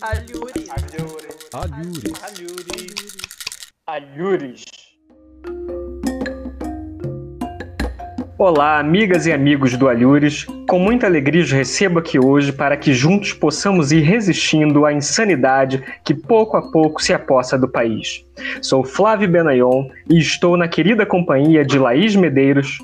Alhures. 0.00 0.68
Alhures. 0.70 2.14
Alhures. 2.22 3.16
Alhures. 3.86 4.64
Olá, 8.38 8.78
amigas 8.78 9.26
e 9.26 9.32
amigos 9.32 9.76
do 9.76 9.88
Alhures. 9.88 10.46
Com 10.68 10.78
muita 10.78 11.06
alegria 11.06 11.42
os 11.42 11.50
recebo 11.50 11.98
aqui 11.98 12.18
hoje 12.18 12.52
para 12.52 12.76
que 12.76 12.92
juntos 12.92 13.32
possamos 13.32 13.90
ir 13.90 14.02
resistindo 14.02 14.86
à 14.86 14.92
insanidade 14.92 15.82
que 16.04 16.14
pouco 16.14 16.56
a 16.56 16.70
pouco 16.70 17.02
se 17.02 17.12
aposta 17.12 17.58
do 17.58 17.68
país. 17.68 18.24
Sou 18.62 18.84
Flávio 18.84 19.28
Benayon 19.28 19.88
e 20.08 20.18
estou 20.18 20.56
na 20.56 20.68
querida 20.68 21.04
companhia 21.04 21.64
de 21.64 21.78
Laís 21.78 22.14
Medeiros. 22.14 22.78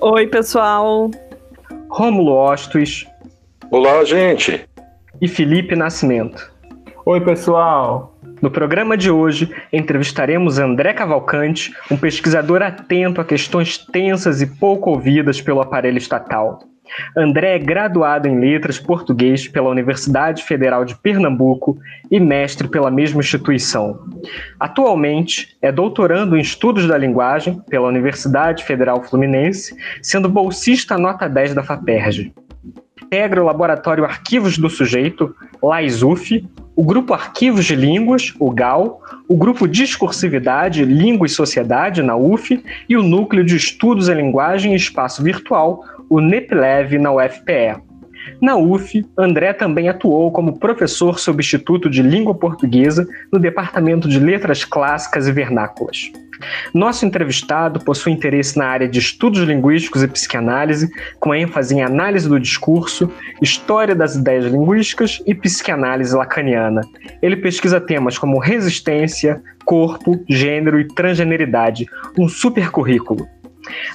Oi, 0.00 0.26
pessoal. 0.26 1.10
Rômulo 1.88 2.32
Ostos. 2.32 3.06
Olá, 3.70 4.02
gente. 4.04 4.67
E 5.20 5.26
Felipe 5.26 5.74
Nascimento. 5.74 6.52
Oi, 7.04 7.20
pessoal. 7.20 8.16
No 8.40 8.50
programa 8.50 8.96
de 8.96 9.10
hoje, 9.10 9.52
entrevistaremos 9.72 10.60
André 10.60 10.92
Cavalcante, 10.92 11.74
um 11.90 11.96
pesquisador 11.96 12.62
atento 12.62 13.20
a 13.20 13.24
questões 13.24 13.78
tensas 13.78 14.40
e 14.40 14.46
pouco 14.46 14.90
ouvidas 14.90 15.40
pelo 15.40 15.60
aparelho 15.60 15.98
estatal. 15.98 16.60
André 17.16 17.56
é 17.56 17.58
graduado 17.58 18.28
em 18.28 18.38
Letras 18.38 18.78
Português 18.78 19.48
pela 19.48 19.68
Universidade 19.68 20.44
Federal 20.44 20.84
de 20.84 20.94
Pernambuco 20.94 21.76
e 22.10 22.20
mestre 22.20 22.68
pela 22.68 22.90
mesma 22.90 23.20
instituição. 23.20 23.98
Atualmente, 24.58 25.56
é 25.60 25.72
doutorando 25.72 26.36
em 26.36 26.40
Estudos 26.40 26.86
da 26.86 26.96
Linguagem 26.96 27.60
pela 27.68 27.88
Universidade 27.88 28.64
Federal 28.64 29.02
Fluminense, 29.02 29.76
sendo 30.00 30.28
bolsista 30.28 30.96
nota 30.96 31.28
10 31.28 31.54
da 31.54 31.62
FAPERJ. 31.62 32.32
Integra 33.08 33.42
o 33.42 33.46
Laboratório 33.46 34.04
Arquivos 34.04 34.58
do 34.58 34.68
Sujeito, 34.68 35.34
LAISUF, 35.62 36.46
o 36.76 36.84
Grupo 36.84 37.14
Arquivos 37.14 37.64
de 37.64 37.74
Línguas, 37.74 38.34
o 38.38 38.50
GAL, 38.50 39.00
o 39.26 39.34
Grupo 39.34 39.66
Discursividade, 39.66 40.84
Língua 40.84 41.26
e 41.26 41.30
Sociedade, 41.30 42.02
na 42.02 42.14
UF, 42.14 42.62
e 42.86 42.96
o 42.98 43.02
Núcleo 43.02 43.42
de 43.42 43.56
Estudos 43.56 44.10
em 44.10 44.14
Linguagem 44.14 44.74
e 44.74 44.76
Espaço 44.76 45.22
Virtual, 45.22 45.82
o 46.10 46.20
NEPLEV, 46.20 46.98
na 46.98 47.10
UFPE. 47.10 47.87
Na 48.40 48.56
UF, 48.56 49.04
André 49.16 49.52
também 49.52 49.88
atuou 49.88 50.30
como 50.30 50.58
professor 50.58 51.18
substituto 51.18 51.90
de 51.90 52.02
língua 52.02 52.34
portuguesa 52.34 53.06
no 53.32 53.38
Departamento 53.38 54.08
de 54.08 54.18
Letras 54.18 54.64
Clássicas 54.64 55.26
e 55.26 55.32
Vernáculas. 55.32 56.10
Nosso 56.72 57.04
entrevistado 57.04 57.80
possui 57.80 58.12
interesse 58.12 58.56
na 58.56 58.66
área 58.66 58.88
de 58.88 58.98
estudos 58.98 59.40
linguísticos 59.40 60.02
e 60.02 60.08
psicanálise, 60.08 60.88
com 61.18 61.34
ênfase 61.34 61.74
em 61.74 61.82
análise 61.82 62.28
do 62.28 62.38
discurso, 62.38 63.10
história 63.42 63.94
das 63.94 64.14
ideias 64.14 64.44
linguísticas 64.44 65.22
e 65.26 65.34
psicanálise 65.34 66.14
lacaniana. 66.14 66.82
Ele 67.20 67.36
pesquisa 67.36 67.80
temas 67.80 68.18
como 68.18 68.38
resistência, 68.38 69.42
corpo, 69.64 70.22
gênero 70.28 70.80
e 70.80 70.86
transgeneridade, 70.86 71.86
um 72.16 72.28
super 72.28 72.70
currículo. 72.70 73.28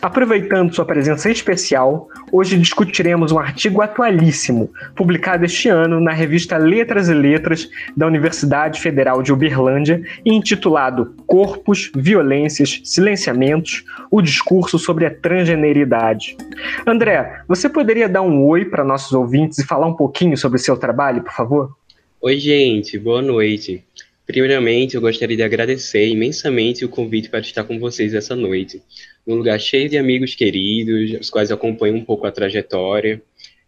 Aproveitando 0.02 0.74
sua 0.74 0.86
presença 0.86 1.30
especial, 1.30 2.10
hoje 2.32 2.58
discutiremos 2.58 3.32
um 3.32 3.40
artigo 3.40 3.82
atualíssimo, 3.82 4.70
publicado 4.96 5.46
este 5.46 5.70
ano 5.70 6.00
na 6.00 6.12
revista 6.12 6.58
Letras 6.58 7.10
e 7.10 7.14
Letras 7.14 7.70
da 7.96 8.08
Universidade 8.08 8.80
Federal 8.80 9.22
de 9.22 9.32
Uberlândia 9.32 10.02
intitulado 10.26 11.16
Corpos, 11.26 11.92
Violências, 11.96 12.82
Silenciamentos: 12.84 13.84
O 14.12 14.22
discurso 14.22 14.78
sobre 14.78 15.06
a 15.06 15.14
transgeneridade. 15.14 16.38
André, 16.86 17.42
você 17.48 17.70
poderia 17.70 18.10
dar 18.10 18.22
um 18.22 18.46
oi 18.46 18.66
para 18.66 18.84
nossos 18.84 19.14
ouvintes 19.14 19.60
e 19.60 19.66
falar 19.66 19.88
um 19.88 19.96
pouquinho 19.96 20.38
sobre 20.38 20.60
seu 20.60 20.78
trabalho, 20.78 21.24
por 21.24 21.34
favor? 21.34 21.76
Oi, 22.22 22.38
gente, 22.38 22.98
boa 22.98 23.22
noite. 23.22 23.84
Primeiramente, 24.26 24.96
eu 24.96 25.02
gostaria 25.02 25.36
de 25.36 25.44
agradecer 25.44 26.08
imensamente 26.08 26.86
o 26.86 26.90
convite 26.90 27.30
para 27.30 27.42
estar 27.42 27.66
com 27.66 27.78
vocês 27.78 28.14
essa 28.14 28.36
noite 28.36 28.82
num 29.26 29.36
lugar 29.36 29.60
cheio 29.60 29.90
de 29.90 29.98
amigos 29.98 30.36
queridos, 30.36 31.20
os 31.20 31.30
quais 31.30 31.52
acompanho 31.52 31.96
um 31.96 32.06
pouco 32.06 32.26
a 32.26 32.32
trajetória. 32.32 33.22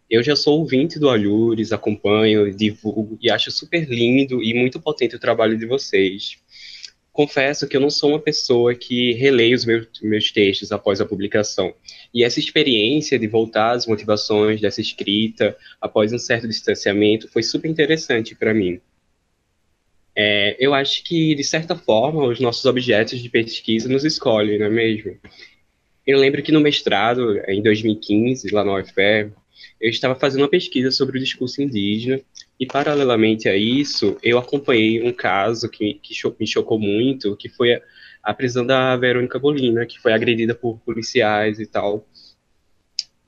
Eu 0.08 0.22
já 0.22 0.36
sou 0.36 0.60
ouvinte 0.60 0.98
do 0.98 1.08
Alhures, 1.08 1.72
acompanho, 1.72 2.54
divulgo 2.54 3.18
e 3.20 3.30
acho 3.30 3.50
super 3.50 3.88
lindo 3.88 4.42
e 4.42 4.54
muito 4.54 4.80
potente 4.80 5.16
o 5.16 5.18
trabalho 5.18 5.58
de 5.58 5.66
vocês. 5.66 6.38
Confesso 7.12 7.66
que 7.66 7.76
eu 7.76 7.80
não 7.80 7.90
sou 7.90 8.10
uma 8.10 8.20
pessoa 8.20 8.74
que 8.74 9.12
releia 9.14 9.56
os 9.56 9.64
meus, 9.64 9.88
meus 10.02 10.30
textos 10.30 10.70
após 10.70 11.00
a 11.00 11.06
publicação. 11.06 11.74
E 12.12 12.22
essa 12.22 12.38
experiência 12.38 13.18
de 13.18 13.26
voltar 13.26 13.72
às 13.72 13.86
motivações 13.86 14.60
dessa 14.60 14.80
escrita, 14.80 15.56
após 15.80 16.12
um 16.12 16.18
certo 16.18 16.46
distanciamento, 16.46 17.28
foi 17.28 17.42
super 17.42 17.70
interessante 17.70 18.34
para 18.34 18.54
mim. 18.54 18.80
É, 20.18 20.56
eu 20.58 20.72
acho 20.72 21.04
que, 21.04 21.34
de 21.34 21.44
certa 21.44 21.76
forma, 21.76 22.24
os 22.26 22.40
nossos 22.40 22.64
objetos 22.64 23.20
de 23.20 23.28
pesquisa 23.28 23.86
nos 23.86 24.02
escolhem, 24.02 24.58
não 24.58 24.66
é 24.66 24.70
mesmo? 24.70 25.18
Eu 26.06 26.18
lembro 26.18 26.42
que 26.42 26.50
no 26.50 26.60
mestrado, 26.60 27.38
em 27.46 27.62
2015, 27.62 28.48
lá 28.50 28.64
na 28.64 28.76
UFPE, 28.78 29.32
eu 29.78 29.90
estava 29.90 30.14
fazendo 30.14 30.40
uma 30.40 30.48
pesquisa 30.48 30.90
sobre 30.90 31.18
o 31.18 31.20
discurso 31.20 31.60
indígena, 31.60 32.18
e, 32.58 32.64
paralelamente 32.64 33.46
a 33.48 33.54
isso, 33.54 34.16
eu 34.22 34.38
acompanhei 34.38 35.02
um 35.02 35.12
caso 35.12 35.68
que, 35.68 36.00
que 36.02 36.14
me 36.40 36.46
chocou 36.46 36.78
muito, 36.78 37.36
que 37.36 37.50
foi 37.50 37.74
a, 37.74 37.82
a 38.22 38.32
prisão 38.32 38.64
da 38.64 38.96
Verônica 38.96 39.38
Bolina, 39.38 39.84
que 39.84 40.00
foi 40.00 40.14
agredida 40.14 40.54
por 40.54 40.78
policiais 40.78 41.60
e 41.60 41.66
tal. 41.66 42.08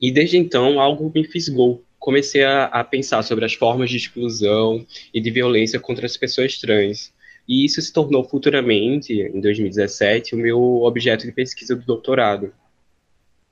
E 0.01 0.11
desde 0.11 0.37
então, 0.37 0.79
algo 0.79 1.11
me 1.13 1.23
fisgou 1.23 1.83
comecei 1.99 2.43
a, 2.43 2.65
a, 2.65 2.83
pensar 2.83 3.21
sobre 3.23 3.45
as 3.45 3.53
formas 3.53 3.89
de 3.89 3.97
exclusão 3.97 4.85
e 5.13 5.19
de 5.19 5.29
violência 5.29 5.79
contra 5.79 6.05
as 6.05 6.15
pessoas 6.15 6.57
trans. 6.57 7.13
E 7.47 7.65
isso 7.65 7.81
se 7.81 7.91
tornou 7.91 8.23
futuramente, 8.23 9.13
em 9.13 9.41
2017, 9.41 10.35
o 10.35 10.37
meu 10.37 10.59
objeto 10.83 11.25
de 11.25 11.31
pesquisa 11.31 11.75
do 11.75 11.85
doutorado, 11.85 12.53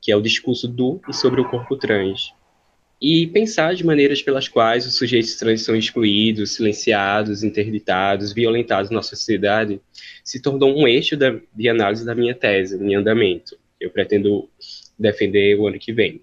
que 0.01 0.11
é 0.11 0.15
o 0.15 0.21
discurso 0.21 0.67
do 0.67 1.01
e 1.09 1.13
sobre 1.13 1.41
o 1.41 1.49
corpo 1.49 1.75
trans. 1.75 2.31
E 2.99 3.27
pensar 3.27 3.71
as 3.71 3.81
maneiras 3.81 4.23
pelas 4.23 4.47
quais 4.47 4.85
os 4.85 4.95
sujeitos 4.95 5.35
trans 5.35 5.61
são 5.61 5.75
excluídos, 5.75 6.55
silenciados, 6.55 7.43
interditados, 7.43 8.33
violentados 8.33 8.89
na 8.89 9.03
sociedade, 9.03 9.79
se 10.23 10.41
tornou 10.41 10.75
um 10.75 10.87
eixo 10.87 11.15
da, 11.15 11.39
de 11.55 11.69
análise 11.69 12.05
da 12.05 12.15
minha 12.15 12.33
tese, 12.33 12.81
em 12.83 12.95
andamento, 12.95 13.57
eu 13.79 13.91
pretendo 13.91 14.49
defender 14.97 15.55
o 15.59 15.67
ano 15.67 15.77
que 15.77 15.93
vem. 15.93 16.21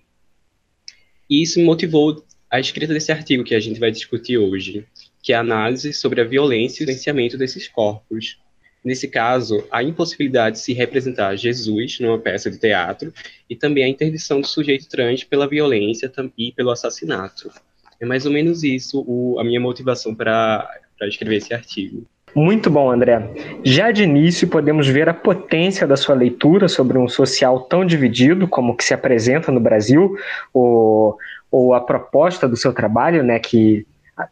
E 1.29 1.43
isso 1.43 1.59
me 1.59 1.65
motivou 1.65 2.25
a 2.51 2.61
escrita 2.61 2.93
desse 2.93 3.11
artigo 3.11 3.45
que 3.45 3.55
a 3.55 3.61
gente 3.61 3.81
vai 3.81 3.91
discutir 3.91 4.39
hoje, 4.39 4.87
que 5.23 5.33
é 5.33 5.37
a 5.37 5.41
análise 5.41 5.93
sobre 5.93 6.21
a 6.21 6.25
violência 6.25 6.83
e 6.83 6.85
o 6.85 6.87
silenciamento 6.87 7.37
desses 7.37 7.67
corpos. 7.67 8.39
Nesse 8.85 9.09
caso, 9.09 9.67
a 9.71 9.83
impossibilidade 9.83 10.57
de 10.57 10.62
se 10.62 10.75
representar 10.75 11.35
Jesus 11.37 11.99
numa 11.99 12.19
peça 12.19 12.51
de 12.51 12.59
teatro 12.59 13.12
e 13.49 13.57
também 13.57 13.83
a 13.83 13.89
interdição 13.89 14.41
do 14.41 14.47
sujeito 14.47 14.89
trans 14.89 15.25
pela 15.25 15.49
violência 15.49 16.12
e 16.37 16.53
pelo 16.53 16.71
assassinato. 16.71 17.51
É 17.99 18.05
mais 18.05 18.27
ou 18.27 18.33
menos 18.33 18.62
isso 18.62 19.03
o, 19.06 19.39
a 19.39 19.45
minha 19.45 19.61
motivação 19.61 20.15
para 20.15 20.69
escrever 21.03 21.37
esse 21.37 21.55
artigo. 21.55 22.06
Muito 22.34 22.69
bom, 22.69 22.91
André. 22.91 23.31
Já 23.62 23.93
de 23.93 24.03
início, 24.03 24.49
podemos 24.49 24.89
ver 24.89 25.09
a 25.09 25.15
potência 25.15 25.87
da 25.87 25.97
sua 25.97 26.15
leitura 26.15 26.67
sobre 26.67 26.99
um 26.99 27.09
social 27.09 27.61
tão 27.61 27.84
dividido 27.84 28.49
como 28.49 28.77
que 28.77 28.84
se 28.84 28.93
apresenta 28.93 29.53
no 29.53 29.61
Brasil, 29.61 30.17
ou, 30.53 31.17
ou 31.50 31.75
a 31.75 31.81
proposta 31.81 32.49
do 32.49 32.56
seu 32.56 32.73
trabalho, 32.73 33.23
né, 33.23 33.39
que 33.39 33.87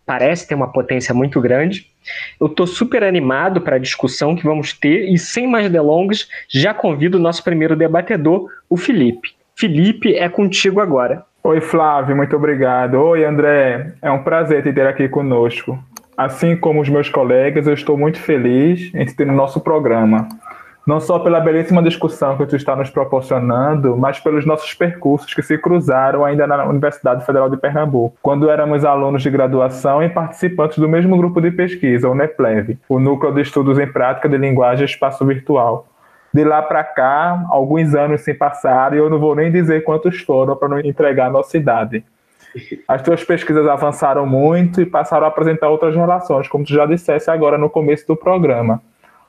parece 0.05 0.49
ter 0.49 0.55
uma 0.55 0.73
potência 0.73 1.15
muito 1.15 1.41
grande. 1.41 1.87
Eu 2.41 2.49
estou 2.49 2.67
super 2.67 3.05
animado 3.05 3.61
para 3.61 3.77
a 3.77 3.81
discussão 3.81 4.35
que 4.35 4.45
vamos 4.45 4.73
ter 4.73 5.09
e, 5.09 5.17
sem 5.17 5.47
mais 5.47 5.71
delongas, 5.71 6.29
já 6.49 6.75
convido 6.75 7.19
o 7.19 7.21
nosso 7.21 7.45
primeiro 7.45 7.77
debatedor, 7.77 8.49
o 8.69 8.77
Felipe. 8.77 9.31
Felipe, 9.55 10.15
é 10.15 10.29
contigo 10.29 10.81
agora. 10.81 11.25
Oi, 11.45 11.61
Flávio, 11.61 12.17
muito 12.17 12.35
obrigado. 12.35 12.95
Oi, 12.95 13.25
André, 13.25 13.93
é 14.01 14.11
um 14.11 14.23
prazer 14.23 14.63
te 14.63 14.73
ter 14.73 14.87
aqui 14.87 15.09
conosco. 15.09 15.79
Assim 16.17 16.57
como 16.57 16.81
os 16.81 16.89
meus 16.89 17.09
colegas, 17.09 17.67
eu 17.67 17.73
estou 17.73 17.97
muito 17.97 18.21
feliz 18.21 18.93
em 18.95 19.07
ter 19.07 19.27
no 19.27 19.33
nosso 19.33 19.61
programa. 19.61 20.29
Não 20.87 20.99
só 20.99 21.19
pela 21.21 21.41
belíssima 21.41 21.81
discussão 21.83 22.37
que 22.37 22.45
tu 22.45 22.57
está 22.57 22.75
nos 22.75 22.91
proporcionando, 22.91 23.97
mas 23.97 24.19
pelos 24.19 24.45
nossos 24.45 24.75
percursos 24.75 25.33
que 25.33 25.41
se 25.41 25.57
cruzaram 25.57 26.25
ainda 26.25 26.45
na 26.47 26.65
Universidade 26.65 27.25
Federal 27.25 27.49
de 27.49 27.57
Pernambuco, 27.57 28.17
quando 28.21 28.51
éramos 28.51 28.85
alunos 28.85 29.23
de 29.23 29.31
graduação 29.31 30.03
e 30.03 30.09
participantes 30.09 30.79
do 30.79 30.89
mesmo 30.89 31.17
grupo 31.17 31.41
de 31.41 31.53
pesquisa, 31.53 32.09
o 32.09 32.15
NEPLEV, 32.15 32.79
o 32.89 32.99
Núcleo 32.99 33.33
de 33.33 33.43
Estudos 33.43 33.79
em 33.79 33.87
Prática 33.87 34.29
de 34.29 34.37
Linguagem 34.37 34.83
e 34.83 34.91
Espaço 34.91 35.25
Virtual. 35.25 35.87
De 36.35 36.45
lá 36.45 36.61
para 36.63 36.83
cá, 36.83 37.45
alguns 37.51 37.95
anos 37.95 38.23
se 38.23 38.35
passaram 38.35 38.97
e 38.97 38.99
eu 38.99 39.09
não 39.09 39.21
vou 39.21 39.37
nem 39.37 39.53
dizer 39.53 39.85
quantos 39.85 40.21
foram 40.21 40.57
para 40.57 40.69
não 40.69 40.81
entregar 40.81 41.27
a 41.27 41.31
nossa 41.31 41.57
idade. 41.57 42.05
As 42.87 43.03
tuas 43.03 43.25
pesquisas 43.25 43.67
avançaram 43.67 44.27
muito 44.27 44.81
e 44.81 44.87
passaram 44.87 45.25
a 45.25 45.29
apresentar 45.29 45.69
outras 45.69 45.95
relações, 45.95 46.49
como 46.49 46.65
tu 46.65 46.73
já 46.73 46.87
dissesse 46.87 47.31
agora 47.31 47.57
no 47.57 47.71
começo 47.71 48.07
do 48.07 48.17
programa. 48.17 48.83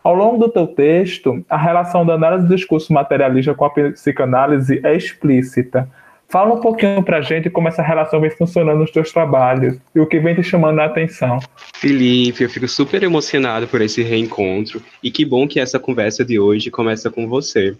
Ao 0.03 0.13
longo 0.13 0.37
do 0.37 0.49
teu 0.49 0.67
texto, 0.67 1.43
a 1.49 1.57
relação 1.57 2.05
da 2.05 2.13
análise 2.13 2.45
do 2.45 2.55
discurso 2.55 2.91
materialista 2.91 3.53
com 3.53 3.65
a 3.65 3.69
psicanálise 3.69 4.81
é 4.83 4.95
explícita, 4.95 5.87
Fala 6.33 6.55
um 6.55 6.59
pouquinho 6.59 7.03
pra 7.03 7.21
gente 7.21 7.47
como 7.47 7.67
essa 7.67 7.83
relação 7.83 8.19
vem 8.19 8.31
funcionando 8.31 8.79
nos 8.79 8.89
teus 8.89 9.11
trabalhos 9.11 9.77
e 9.93 9.99
o 9.99 10.07
que 10.07 10.19
vem 10.19 10.33
te 10.33 10.41
chamando 10.41 10.79
a 10.79 10.85
atenção. 10.85 11.37
Felipe, 11.75 12.43
eu 12.43 12.49
fico 12.49 12.67
super 12.67 13.03
emocionado 13.03 13.67
por 13.67 13.81
esse 13.81 14.01
reencontro 14.01 14.81
e 15.03 15.11
que 15.11 15.23
bom 15.25 15.47
que 15.47 15.59
essa 15.59 15.79
conversa 15.79 16.25
de 16.25 16.39
hoje 16.39 16.71
começa 16.71 17.11
com 17.11 17.27
você. 17.27 17.77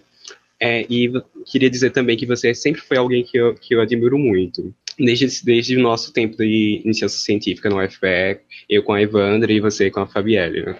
É, 0.60 0.86
e 0.88 1.12
queria 1.48 1.68
dizer 1.68 1.90
também 1.90 2.16
que 2.16 2.28
você 2.28 2.54
sempre 2.54 2.80
foi 2.80 2.96
alguém 2.96 3.24
que 3.24 3.36
eu, 3.36 3.56
que 3.56 3.74
eu 3.74 3.82
admiro 3.82 4.20
muito. 4.20 4.72
Desde, 4.98 5.28
desde 5.44 5.78
o 5.78 5.82
nosso 5.82 6.14
tempo 6.14 6.38
de 6.38 6.82
iniciação 6.84 7.20
científica 7.20 7.70
no 7.70 7.84
UFPE, 7.84 8.42
eu 8.70 8.84
com 8.84 8.94
a 8.94 9.02
Evandra 9.02 9.52
e 9.52 9.60
você 9.60 9.90
com 9.90 10.02
a 10.02 10.08
Fabielle. 10.08 10.66
Né? 10.66 10.76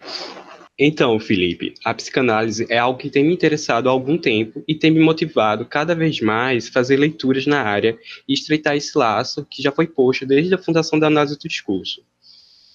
Então, 0.78 1.20
Felipe, 1.20 1.76
a 1.86 1.94
psicanálise 1.94 2.66
é 2.68 2.80
algo 2.80 2.98
que 2.98 3.10
tem 3.10 3.24
me 3.24 3.34
interessado 3.34 3.88
há 3.88 3.92
algum 3.92 4.18
tempo 4.18 4.64
e 4.68 4.74
tem 4.74 4.90
me 4.90 5.00
motivado 5.00 5.66
cada 5.66 5.94
vez 5.94 6.20
mais 6.20 6.68
a 6.68 6.72
fazer 6.72 6.98
leituras 6.98 7.46
na 7.46 7.62
área 7.62 7.98
e 8.28 8.34
estreitar 8.34 8.76
esse 8.76 8.98
laço 8.98 9.46
que 9.50 9.62
já 9.62 9.72
foi 9.72 9.86
posto 9.86 10.26
desde 10.26 10.54
a 10.56 10.58
fundação 10.58 10.98
da 10.98 11.08
análise 11.08 11.38
do 11.38 11.48
discurso. 11.48 12.02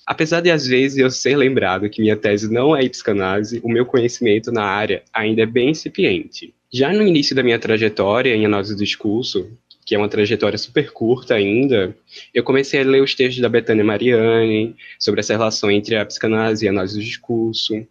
Apesar 0.07 0.41
de 0.41 0.51
às 0.51 0.67
vezes 0.67 0.97
eu 0.97 1.11
ser 1.11 1.37
lembrado 1.37 1.91
que 1.91 2.01
minha 2.01 2.17
tese 2.17 2.51
não 2.51 2.75
é 2.75 2.89
psicanálise, 2.89 3.61
o 3.65 3.69
meu 3.69 3.85
conhecimento 3.85 4.53
na 4.53 4.65
área 4.65 5.03
ainda 5.13 5.43
é 5.43 5.47
bem 5.47 5.71
incipiente. 5.71 6.55
Já 6.73 6.93
no 6.93 7.03
início 7.03 7.35
da 7.35 7.43
minha 7.43 7.59
trajetória 7.59 8.35
em 8.35 8.47
análise 8.47 8.75
do 8.75 8.83
discurso, 8.83 9.51
que 9.89 9.95
é 9.95 9.99
uma 9.99 10.07
trajetória 10.07 10.59
super 10.59 10.93
curta 10.93 11.33
ainda, 11.33 11.97
eu 12.35 12.45
comecei 12.45 12.79
a 12.79 12.85
ler 12.85 13.03
os 13.03 13.15
textos 13.15 13.41
da 13.41 13.49
Betânia 13.49 13.83
Mariani 13.83 14.77
sobre 14.99 15.21
essa 15.21 15.33
relação 15.33 15.71
entre 15.71 15.97
a 15.97 16.05
psicanálise 16.05 16.63
e 16.67 16.69
a 16.69 16.71
análise 16.71 16.99
do 16.99 17.03
discurso, 17.03 17.87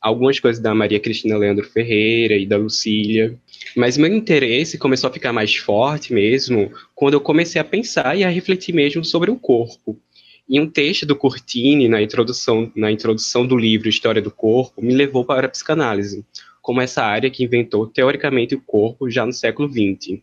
algumas 0.00 0.38
coisas 0.38 0.62
da 0.62 0.72
Maria 0.72 1.00
Cristina 1.00 1.36
Leandro 1.36 1.68
Ferreira 1.68 2.36
e 2.36 2.46
da 2.46 2.56
Lucília, 2.56 3.36
mas 3.76 3.98
meu 3.98 4.14
interesse 4.14 4.78
começou 4.78 5.10
a 5.10 5.12
ficar 5.12 5.32
mais 5.32 5.56
forte 5.56 6.14
mesmo 6.14 6.70
quando 6.94 7.14
eu 7.14 7.20
comecei 7.20 7.60
a 7.60 7.64
pensar 7.64 8.16
e 8.16 8.22
a 8.22 8.28
refletir 8.28 8.72
mesmo 8.72 9.04
sobre 9.04 9.28
o 9.28 9.36
corpo. 9.36 9.98
E 10.48 10.60
um 10.60 10.70
texto 10.70 11.04
do 11.04 11.16
Curtini, 11.16 11.88
na 11.88 12.00
introdução, 12.00 12.70
na 12.76 12.92
introdução 12.92 13.44
do 13.44 13.56
livro 13.56 13.88
História 13.88 14.22
do 14.22 14.30
Corpo, 14.30 14.80
me 14.80 14.94
levou 14.94 15.24
para 15.24 15.48
a 15.48 15.50
psicanálise, 15.50 16.24
como 16.62 16.80
essa 16.80 17.02
área 17.02 17.28
que 17.28 17.42
inventou 17.42 17.88
teoricamente 17.88 18.54
o 18.54 18.60
corpo 18.60 19.10
já 19.10 19.26
no 19.26 19.32
século 19.32 19.68
XX, 19.68 20.20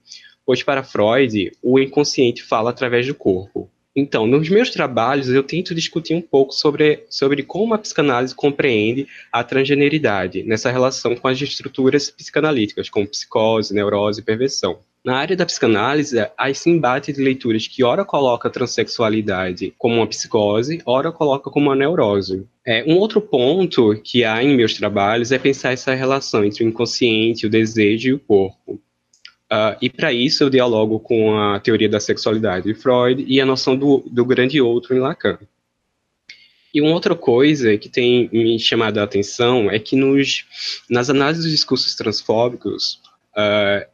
pois 0.48 0.64
para 0.64 0.82
Freud, 0.82 1.52
o 1.62 1.78
inconsciente 1.78 2.42
fala 2.42 2.70
através 2.70 3.06
do 3.06 3.14
corpo. 3.14 3.70
Então, 3.94 4.26
nos 4.26 4.48
meus 4.48 4.70
trabalhos, 4.70 5.28
eu 5.28 5.44
tento 5.44 5.76
discutir 5.76 6.14
um 6.16 6.22
pouco 6.22 6.54
sobre, 6.54 7.04
sobre 7.10 7.44
como 7.44 7.74
a 7.74 7.78
psicanálise 7.78 8.34
compreende 8.34 9.08
a 9.30 9.44
transgeneridade 9.44 10.44
nessa 10.44 10.72
relação 10.72 11.16
com 11.16 11.28
as 11.28 11.42
estruturas 11.42 12.10
psicanalíticas, 12.10 12.90
como 12.90 13.08
psicose, 13.08 13.74
neurose 13.74 14.22
e 14.22 14.24
perversão. 14.24 14.80
Na 15.04 15.18
área 15.18 15.36
da 15.36 15.46
psicanálise, 15.46 16.18
há 16.38 16.50
esse 16.50 16.70
embate 16.70 17.12
de 17.12 17.22
leituras 17.22 17.68
que 17.68 17.84
ora 17.84 18.06
coloca 18.06 18.48
a 18.48 18.52
transexualidade 18.52 19.74
como 19.78 19.96
uma 19.96 20.08
psicose, 20.08 20.82
ora 20.86 21.12
coloca 21.12 21.50
como 21.50 21.68
uma 21.68 21.76
neurose. 21.76 22.46
É, 22.66 22.86
um 22.88 22.98
outro 22.98 23.20
ponto 23.20 24.00
que 24.02 24.24
há 24.24 24.42
em 24.44 24.56
meus 24.56 24.76
trabalhos 24.76 25.32
é 25.32 25.40
pensar 25.40 25.74
essa 25.74 25.94
relação 25.94 26.46
entre 26.46 26.64
o 26.64 26.68
inconsciente, 26.68 27.46
o 27.46 27.50
desejo 27.50 28.10
e 28.10 28.14
o 28.14 28.20
corpo. 28.20 28.80
Uh, 29.52 29.78
e 29.82 29.90
para 29.90 30.12
isso 30.12 30.44
eu 30.44 30.50
dialogo 30.50 31.00
com 31.00 31.38
a 31.38 31.60
teoria 31.60 31.88
da 31.88 32.02
sexualidade 32.02 32.66
de 32.66 32.74
Freud 32.74 33.24
e 33.26 33.40
a 33.40 33.46
noção 33.46 33.78
do, 33.78 34.04
do 34.06 34.26
grande 34.26 34.60
outro 34.60 34.94
em 34.96 35.00
Lacan. 35.00 35.40
E 36.74 36.82
uma 36.82 36.92
outra 36.92 37.16
coisa 37.16 37.78
que 37.78 37.88
tem 37.88 38.30
me 38.32 38.60
chamado 38.60 38.98
a 38.98 39.04
atenção 39.04 39.72
é 39.72 39.80
que 39.80 39.96
nos, 39.96 40.46
nas 40.90 41.10
análises 41.10 41.46
dos 41.46 41.54
discursos 41.54 41.96
transfóbicos, 41.96 43.02
uh, 43.34 43.88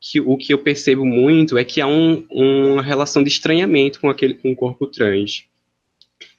que, 0.00 0.18
o 0.20 0.36
que 0.36 0.52
eu 0.52 0.58
percebo 0.58 1.04
muito 1.04 1.58
é 1.58 1.64
que 1.64 1.80
há 1.80 1.86
um, 1.86 2.26
uma 2.30 2.82
relação 2.82 3.22
de 3.22 3.28
estranhamento 3.28 4.00
com, 4.00 4.08
aquele, 4.08 4.34
com 4.34 4.50
o 4.50 4.56
corpo 4.56 4.86
trans. 4.86 5.44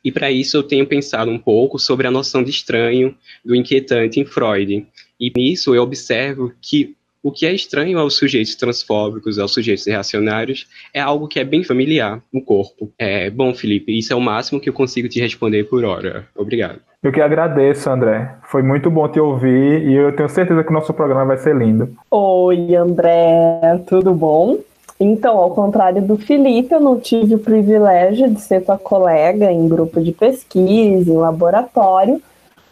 E 0.04 0.12
para 0.12 0.32
isso 0.32 0.58
eu 0.58 0.64
tenho 0.64 0.88
pensado 0.88 1.30
um 1.30 1.38
pouco 1.38 1.78
sobre 1.78 2.08
a 2.08 2.12
noção 2.12 2.44
de 2.44 2.50
estranho, 2.50 3.16
do 3.46 3.56
inquietante 3.56 4.20
em 4.20 4.26
Freud. 4.26 4.88
E 5.20 5.32
nisso 5.36 5.76
eu 5.76 5.84
observo 5.84 6.54
que 6.60 6.97
o 7.28 7.32
que 7.32 7.46
é 7.46 7.52
estranho 7.54 8.00
aos 8.00 8.16
sujeitos 8.16 8.56
transfóbicos, 8.56 9.38
aos 9.38 9.54
sujeitos 9.54 9.86
reacionários, 9.86 10.66
é 10.94 11.02
algo 11.02 11.28
que 11.28 11.42
é 11.42 11.44
bem 11.44 11.62
familiar 11.62 12.22
no 12.32 12.42
corpo. 12.42 12.90
É, 12.98 13.30
bom, 13.30 13.54
Felipe, 13.54 13.98
isso 13.98 14.14
é 14.14 14.16
o 14.16 14.22
máximo 14.22 14.62
que 14.62 14.70
eu 14.70 14.74
consigo 14.74 15.10
te 15.10 15.20
responder 15.20 15.66
por 15.66 15.84
hora. 15.84 16.26
Obrigado. 16.34 16.80
Eu 17.04 17.12
que 17.12 17.20
agradeço, 17.20 17.90
André. 17.90 18.34
Foi 18.44 18.64
muito 18.64 18.90
bom 18.90 19.10
te 19.10 19.20
ouvir 19.20 19.86
e 19.86 19.94
eu 19.94 20.16
tenho 20.16 20.30
certeza 20.30 20.64
que 20.64 20.70
o 20.70 20.74
nosso 20.74 20.94
programa 20.94 21.26
vai 21.26 21.38
ser 21.38 21.54
lindo. 21.54 21.94
Oi, 22.10 22.74
André, 22.74 23.84
tudo 23.88 24.14
bom? 24.14 24.60
Então, 24.98 25.38
ao 25.38 25.52
contrário 25.52 26.02
do 26.02 26.16
Felipe, 26.16 26.74
eu 26.74 26.80
não 26.80 26.98
tive 26.98 27.36
o 27.36 27.40
privilégio 27.40 28.34
de 28.34 28.40
ser 28.40 28.64
tua 28.64 28.78
colega 28.78 29.52
em 29.52 29.68
grupo 29.68 30.00
de 30.02 30.14
pesquisa, 30.14 31.12
em 31.12 31.18
laboratório, 31.18 32.22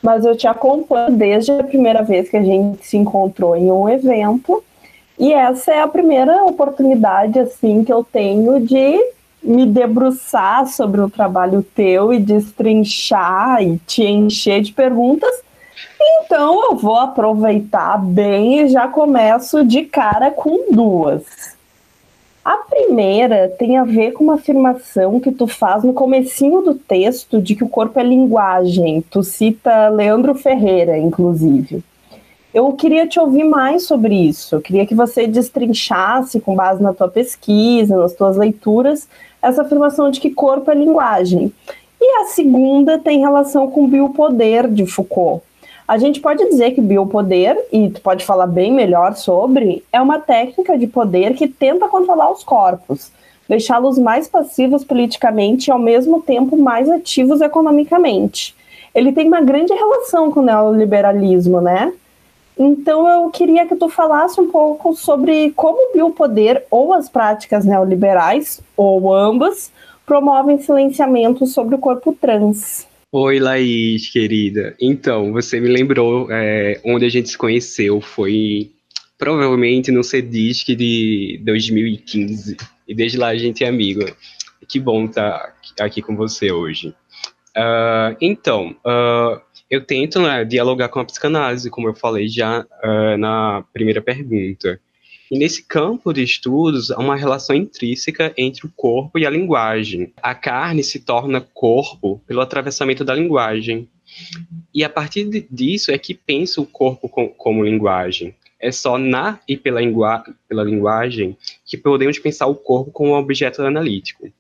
mas 0.05 0.23
eu 0.23 0.37
te 0.37 0.47
acompanho 0.47 1.17
desde 1.17 1.51
a 1.51 1.63
primeira 1.63 2.03
vez 2.03 2.29
que 2.29 2.37
a 2.37 2.43
gente 2.43 2.85
se 2.85 2.95
encontrou 2.95 3.55
em 3.55 3.71
um 3.71 3.89
evento. 3.89 4.63
E 5.17 5.33
essa 5.33 5.71
é 5.71 5.81
a 5.81 5.87
primeira 5.87 6.43
oportunidade 6.43 7.39
assim 7.39 7.83
que 7.83 7.91
eu 7.91 8.03
tenho 8.03 8.61
de 8.61 9.03
me 9.41 9.65
debruçar 9.65 10.67
sobre 10.67 11.01
o 11.01 11.09
trabalho 11.09 11.65
teu 11.73 12.13
e 12.13 12.19
destrinchar 12.19 13.63
e 13.63 13.79
te 13.79 14.03
encher 14.03 14.61
de 14.61 14.73
perguntas. 14.73 15.33
Então 15.99 16.69
eu 16.69 16.75
vou 16.75 16.97
aproveitar 16.97 17.97
bem 17.97 18.59
e 18.59 18.67
já 18.67 18.87
começo 18.87 19.65
de 19.65 19.85
cara 19.85 20.29
com 20.29 20.71
duas. 20.71 21.54
A 22.45 22.57
primeira 22.57 23.49
tem 23.57 23.75
a 23.75 23.83
ver 23.83 24.11
com 24.11 24.23
uma 24.23 24.35
afirmação 24.35 25.19
que 25.19 25.31
tu 25.31 25.47
faz 25.47 25.83
no 25.83 25.93
comecinho 25.93 26.61
do 26.61 26.75
texto 26.75 27.41
de 27.41 27.55
que 27.55 27.63
o 27.63 27.67
corpo 27.67 27.99
é 27.99 28.03
linguagem. 28.03 29.03
Tu 29.09 29.23
cita 29.23 29.89
Leandro 29.89 30.35
Ferreira, 30.35 30.95
inclusive. 30.95 31.83
Eu 32.53 32.71
queria 32.73 33.07
te 33.07 33.19
ouvir 33.19 33.45
mais 33.45 33.87
sobre 33.87 34.13
isso. 34.13 34.53
Eu 34.53 34.61
queria 34.61 34.85
que 34.85 34.93
você 34.93 35.25
destrinchasse, 35.25 36.39
com 36.39 36.55
base 36.55 36.83
na 36.83 36.93
tua 36.93 37.07
pesquisa, 37.07 37.97
nas 37.97 38.13
tuas 38.13 38.37
leituras, 38.37 39.09
essa 39.41 39.63
afirmação 39.63 40.11
de 40.11 40.19
que 40.19 40.29
corpo 40.29 40.69
é 40.69 40.75
linguagem. 40.75 41.51
E 41.99 42.21
a 42.21 42.25
segunda 42.25 42.99
tem 42.99 43.21
relação 43.21 43.71
com 43.71 43.85
o 43.85 43.87
biopoder 43.87 44.69
de 44.69 44.85
Foucault. 44.85 45.41
A 45.87 45.99
gente 45.99 46.19
pode 46.19 46.43
dizer 46.49 46.71
que 46.71 46.81
biopoder, 46.81 47.63
e 47.71 47.91
tu 47.91 48.01
pode 48.01 48.25
falar 48.25 48.47
bem 48.47 48.73
melhor 48.73 49.15
sobre, 49.15 49.83
é 49.93 50.01
uma 50.01 50.17
técnica 50.17 50.75
de 50.77 50.87
poder 50.87 51.35
que 51.35 51.47
tenta 51.47 51.87
controlar 51.87 52.31
os 52.31 52.43
corpos, 52.43 53.11
deixá-los 53.47 53.99
mais 53.99 54.27
passivos 54.27 54.83
politicamente 54.83 55.67
e 55.67 55.71
ao 55.71 55.77
mesmo 55.77 56.23
tempo 56.23 56.57
mais 56.57 56.89
ativos 56.89 57.39
economicamente. 57.39 58.55
Ele 58.95 59.11
tem 59.11 59.27
uma 59.27 59.41
grande 59.41 59.73
relação 59.73 60.31
com 60.31 60.39
o 60.39 60.43
neoliberalismo, 60.43 61.61
né? 61.61 61.93
Então 62.57 63.07
eu 63.07 63.29
queria 63.29 63.67
que 63.67 63.75
tu 63.75 63.87
falasse 63.87 64.41
um 64.41 64.49
pouco 64.49 64.95
sobre 64.95 65.51
como 65.51 65.77
o 65.77 65.93
biopoder 65.93 66.65
ou 66.71 66.93
as 66.93 67.07
práticas 67.07 67.63
neoliberais, 67.63 68.59
ou 68.75 69.13
ambas, 69.13 69.71
promovem 70.03 70.57
silenciamento 70.57 71.45
sobre 71.45 71.75
o 71.75 71.79
corpo 71.79 72.11
trans. 72.19 72.87
Oi, 73.17 73.39
Laís, 73.39 74.09
querida. 74.09 74.75
Então, 74.77 75.31
você 75.31 75.57
me 75.57 75.69
lembrou 75.69 76.29
é, 76.29 76.81
onde 76.83 77.05
a 77.05 77.09
gente 77.09 77.29
se 77.29 77.37
conheceu. 77.37 78.01
Foi 78.01 78.73
provavelmente 79.17 79.89
no 79.89 80.03
CEDISC 80.03 80.75
de 80.75 81.39
2015. 81.41 82.57
E 82.85 82.93
desde 82.93 83.17
lá 83.17 83.29
a 83.29 83.37
gente 83.37 83.63
é 83.63 83.69
amigo. 83.69 84.01
Que 84.67 84.81
bom 84.81 85.05
estar 85.05 85.55
aqui 85.79 86.01
com 86.01 86.13
você 86.13 86.51
hoje. 86.51 86.89
Uh, 87.55 88.17
então, 88.19 88.75
uh, 88.85 89.39
eu 89.71 89.79
tento 89.85 90.21
né, 90.21 90.43
dialogar 90.43 90.89
com 90.89 90.99
a 90.99 91.05
psicanálise, 91.05 91.69
como 91.69 91.87
eu 91.87 91.95
falei 91.95 92.27
já 92.27 92.65
uh, 92.83 93.17
na 93.17 93.63
primeira 93.71 94.01
pergunta. 94.01 94.77
E 95.29 95.39
nesse 95.39 95.63
campo 95.63 96.13
de 96.13 96.21
estudos, 96.21 96.91
há 96.91 96.99
uma 96.99 97.15
relação 97.15 97.55
intrínseca 97.55 98.31
entre 98.37 98.67
o 98.67 98.71
corpo 98.75 99.17
e 99.17 99.25
a 99.25 99.29
linguagem. 99.29 100.13
A 100.21 100.35
carne 100.35 100.83
se 100.83 100.99
torna 100.99 101.41
corpo 101.41 102.21
pelo 102.27 102.41
atravessamento 102.41 103.03
da 103.03 103.15
linguagem. 103.15 103.89
E 104.73 104.83
a 104.83 104.89
partir 104.89 105.47
disso 105.49 105.91
é 105.91 105.97
que 105.97 106.13
pensa 106.13 106.61
o 106.61 106.65
corpo 106.65 107.09
com, 107.09 107.27
como 107.29 107.65
linguagem. 107.65 108.35
É 108.59 108.71
só 108.71 108.97
na 108.97 109.39
e 109.47 109.57
pela, 109.57 109.81
lingua, 109.81 110.23
pela 110.47 110.63
linguagem 110.63 111.35
que 111.65 111.75
podemos 111.75 112.19
pensar 112.19 112.45
o 112.45 112.55
corpo 112.55 112.91
como 112.91 113.11
um 113.11 113.15
objeto 113.15 113.63
analítico. 113.63 114.31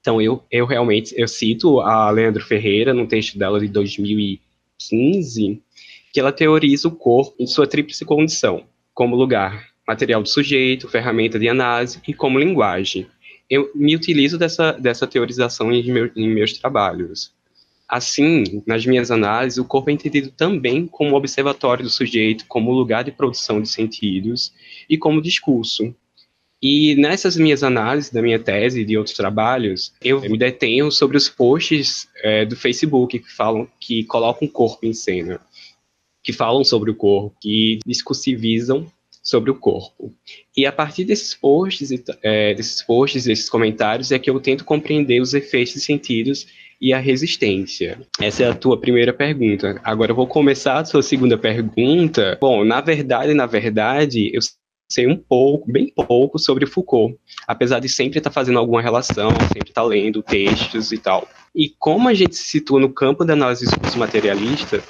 Então, 0.00 0.20
eu, 0.20 0.42
eu 0.50 0.66
realmente 0.66 1.14
eu 1.16 1.28
cito 1.28 1.80
a 1.80 2.10
Leandro 2.10 2.44
Ferreira, 2.44 2.92
no 2.92 3.06
texto 3.06 3.38
dela 3.38 3.60
de 3.60 3.68
2015, 3.68 5.62
que 6.12 6.18
ela 6.18 6.32
teoriza 6.32 6.88
o 6.88 6.96
corpo 6.96 7.36
em 7.38 7.46
sua 7.46 7.68
tríplice 7.68 8.04
condição, 8.04 8.64
como 8.92 9.14
lugar 9.14 9.71
material 9.86 10.22
do 10.22 10.28
sujeito, 10.28 10.88
ferramenta 10.88 11.38
de 11.38 11.48
análise 11.48 12.00
e 12.06 12.14
como 12.14 12.38
linguagem. 12.38 13.06
Eu 13.48 13.70
me 13.74 13.94
utilizo 13.94 14.38
dessa, 14.38 14.72
dessa 14.72 15.06
teorização 15.06 15.72
em, 15.72 15.82
meu, 15.90 16.10
em 16.16 16.28
meus 16.28 16.52
trabalhos. 16.54 17.32
Assim, 17.88 18.62
nas 18.66 18.86
minhas 18.86 19.10
análises, 19.10 19.58
o 19.58 19.64
corpo 19.64 19.90
é 19.90 19.92
entendido 19.92 20.30
também 20.30 20.86
como 20.86 21.14
observatório 21.14 21.84
do 21.84 21.90
sujeito, 21.90 22.46
como 22.48 22.72
lugar 22.72 23.04
de 23.04 23.12
produção 23.12 23.60
de 23.60 23.68
sentidos 23.68 24.52
e 24.88 24.96
como 24.96 25.20
discurso. 25.20 25.94
E 26.62 26.94
nessas 26.94 27.36
minhas 27.36 27.64
análises 27.64 28.10
da 28.10 28.22
minha 28.22 28.38
tese 28.38 28.80
e 28.80 28.84
de 28.84 28.96
outros 28.96 29.16
trabalhos, 29.16 29.92
eu 30.00 30.20
me 30.20 30.38
detenho 30.38 30.90
sobre 30.92 31.16
os 31.16 31.28
posts 31.28 32.08
é, 32.22 32.46
do 32.46 32.56
Facebook 32.56 33.18
que 33.18 33.30
falam 33.30 33.68
que 33.80 34.04
colocam 34.04 34.46
o 34.46 34.50
corpo 34.50 34.86
em 34.86 34.92
cena, 34.92 35.40
que 36.22 36.32
falam 36.32 36.62
sobre 36.62 36.90
o 36.90 36.94
corpo, 36.94 37.36
que 37.42 37.80
discursivizam 37.84 38.86
sobre 39.22 39.50
o 39.50 39.54
corpo. 39.54 40.12
E 40.56 40.66
a 40.66 40.72
partir 40.72 41.04
desses 41.04 41.34
posts, 41.34 41.90
é, 42.22 42.54
desses 42.54 42.82
posts, 42.82 43.24
desses 43.24 43.48
comentários, 43.48 44.10
é 44.10 44.18
que 44.18 44.28
eu 44.28 44.40
tento 44.40 44.64
compreender 44.64 45.20
os 45.20 45.32
efeitos 45.32 45.76
e 45.76 45.80
sentidos 45.80 46.46
e 46.80 46.92
a 46.92 46.98
resistência. 46.98 48.00
Essa 48.20 48.42
é 48.42 48.48
a 48.48 48.54
tua 48.54 48.80
primeira 48.80 49.12
pergunta. 49.12 49.80
Agora 49.84 50.10
eu 50.10 50.16
vou 50.16 50.26
começar 50.26 50.80
a 50.80 50.84
sua 50.84 51.02
segunda 51.02 51.38
pergunta. 51.38 52.36
Bom, 52.40 52.64
na 52.64 52.80
verdade, 52.80 53.32
na 53.32 53.46
verdade, 53.46 54.32
eu 54.34 54.40
sei 54.90 55.06
um 55.06 55.16
pouco, 55.16 55.70
bem 55.70 55.92
pouco 55.94 56.38
sobre 56.38 56.66
Foucault, 56.66 57.16
apesar 57.46 57.78
de 57.78 57.88
sempre 57.88 58.18
estar 58.18 58.30
fazendo 58.30 58.58
alguma 58.58 58.82
relação, 58.82 59.30
sempre 59.52 59.70
estar 59.70 59.84
lendo 59.84 60.22
textos 60.22 60.92
e 60.92 60.98
tal. 60.98 61.26
E 61.54 61.72
como 61.78 62.08
a 62.08 62.14
gente 62.14 62.34
se 62.34 62.44
situa 62.44 62.80
no 62.80 62.92
campo 62.92 63.24
da 63.24 63.32
análise 63.32 63.64
discurso 63.64 63.98
materialista, 63.98 64.82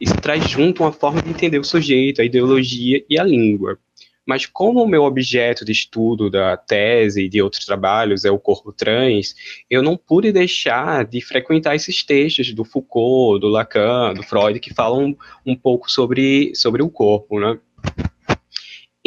isso 0.00 0.14
traz 0.28 0.46
junto 0.46 0.82
uma 0.82 0.92
forma 0.92 1.22
de 1.22 1.30
entender 1.30 1.58
o 1.58 1.64
sujeito, 1.64 2.20
a 2.20 2.24
ideologia 2.24 3.02
e 3.08 3.18
a 3.18 3.24
língua. 3.24 3.78
Mas 4.26 4.44
como 4.44 4.82
o 4.82 4.86
meu 4.86 5.04
objeto 5.04 5.64
de 5.64 5.72
estudo 5.72 6.28
da 6.28 6.54
tese 6.54 7.24
e 7.24 7.28
de 7.30 7.40
outros 7.40 7.64
trabalhos 7.64 8.26
é 8.26 8.30
o 8.30 8.38
corpo 8.38 8.70
trans, 8.70 9.34
eu 9.70 9.82
não 9.82 9.96
pude 9.96 10.30
deixar 10.30 11.06
de 11.06 11.22
frequentar 11.22 11.76
esses 11.76 12.04
textos 12.04 12.52
do 12.52 12.62
Foucault, 12.62 13.40
do 13.40 13.48
Lacan, 13.48 14.12
do 14.12 14.22
Freud, 14.22 14.60
que 14.60 14.74
falam 14.74 15.16
um 15.46 15.56
pouco 15.56 15.90
sobre, 15.90 16.54
sobre 16.54 16.82
o 16.82 16.90
corpo, 16.90 17.40
né? 17.40 17.58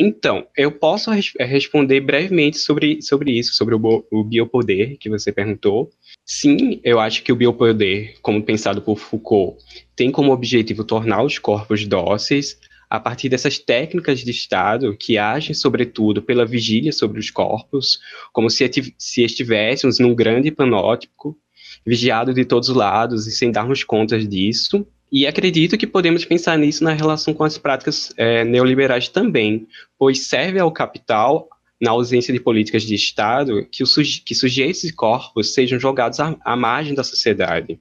Então, 0.03 0.47
eu 0.57 0.71
posso 0.71 1.11
res 1.11 1.31
responder 1.39 1.99
brevemente 1.99 2.57
sobre, 2.57 3.03
sobre 3.03 3.37
isso, 3.37 3.53
sobre 3.53 3.75
o, 3.75 4.03
o 4.09 4.23
biopoder 4.23 4.97
que 4.97 5.07
você 5.07 5.31
perguntou. 5.31 5.91
Sim, 6.25 6.81
eu 6.83 6.99
acho 6.99 7.21
que 7.21 7.31
o 7.31 7.35
biopoder, 7.35 8.15
como 8.19 8.41
pensado 8.41 8.81
por 8.81 8.97
Foucault, 8.97 9.63
tem 9.95 10.09
como 10.09 10.31
objetivo 10.31 10.83
tornar 10.83 11.23
os 11.23 11.37
corpos 11.37 11.85
dóceis 11.85 12.59
a 12.89 12.99
partir 12.99 13.29
dessas 13.29 13.59
técnicas 13.59 14.21
de 14.21 14.31
Estado 14.31 14.97
que 14.97 15.19
agem, 15.19 15.53
sobretudo, 15.53 16.19
pela 16.19 16.47
vigília 16.47 16.91
sobre 16.91 17.19
os 17.19 17.29
corpos, 17.29 17.99
como 18.33 18.49
se, 18.49 18.67
se 18.97 19.23
estivéssemos 19.23 19.99
num 19.99 20.15
grande 20.15 20.49
panótipo, 20.49 21.37
vigiado 21.85 22.33
de 22.33 22.43
todos 22.43 22.69
os 22.69 22.75
lados 22.75 23.27
e 23.27 23.31
sem 23.31 23.51
darmos 23.51 23.83
contas 23.83 24.27
disso, 24.27 24.83
e 25.11 25.27
acredito 25.27 25.77
que 25.77 25.85
podemos 25.85 26.23
pensar 26.23 26.57
nisso 26.57 26.83
na 26.83 26.93
relação 26.93 27.33
com 27.33 27.43
as 27.43 27.57
práticas 27.57 28.13
é, 28.15 28.45
neoliberais 28.45 29.09
também, 29.09 29.67
pois 29.97 30.27
serve 30.27 30.57
ao 30.57 30.71
capital, 30.71 31.49
na 31.81 31.91
ausência 31.91 32.33
de 32.33 32.39
políticas 32.39 32.83
de 32.83 32.95
Estado, 32.95 33.67
que, 33.69 33.85
suje 33.85 34.21
que 34.21 34.33
sujeitos 34.33 34.83
e 34.85 34.93
corpos 34.93 35.53
sejam 35.53 35.79
jogados 35.79 36.19
à, 36.19 36.37
à 36.45 36.55
margem 36.55 36.93
da 36.93 37.03
sociedade 37.03 37.77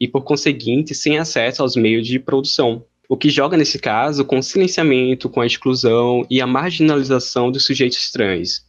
e, 0.00 0.08
por 0.08 0.22
conseguinte, 0.22 0.94
sem 0.94 1.18
acesso 1.18 1.62
aos 1.62 1.76
meios 1.76 2.06
de 2.06 2.18
produção. 2.18 2.84
O 3.08 3.16
que 3.16 3.30
joga, 3.30 3.56
nesse 3.56 3.78
caso, 3.78 4.24
com 4.24 4.38
o 4.38 4.42
silenciamento, 4.42 5.28
com 5.28 5.40
a 5.40 5.46
exclusão 5.46 6.26
e 6.28 6.40
a 6.40 6.46
marginalização 6.46 7.52
dos 7.52 7.64
sujeitos 7.64 8.10
trans. 8.10 8.64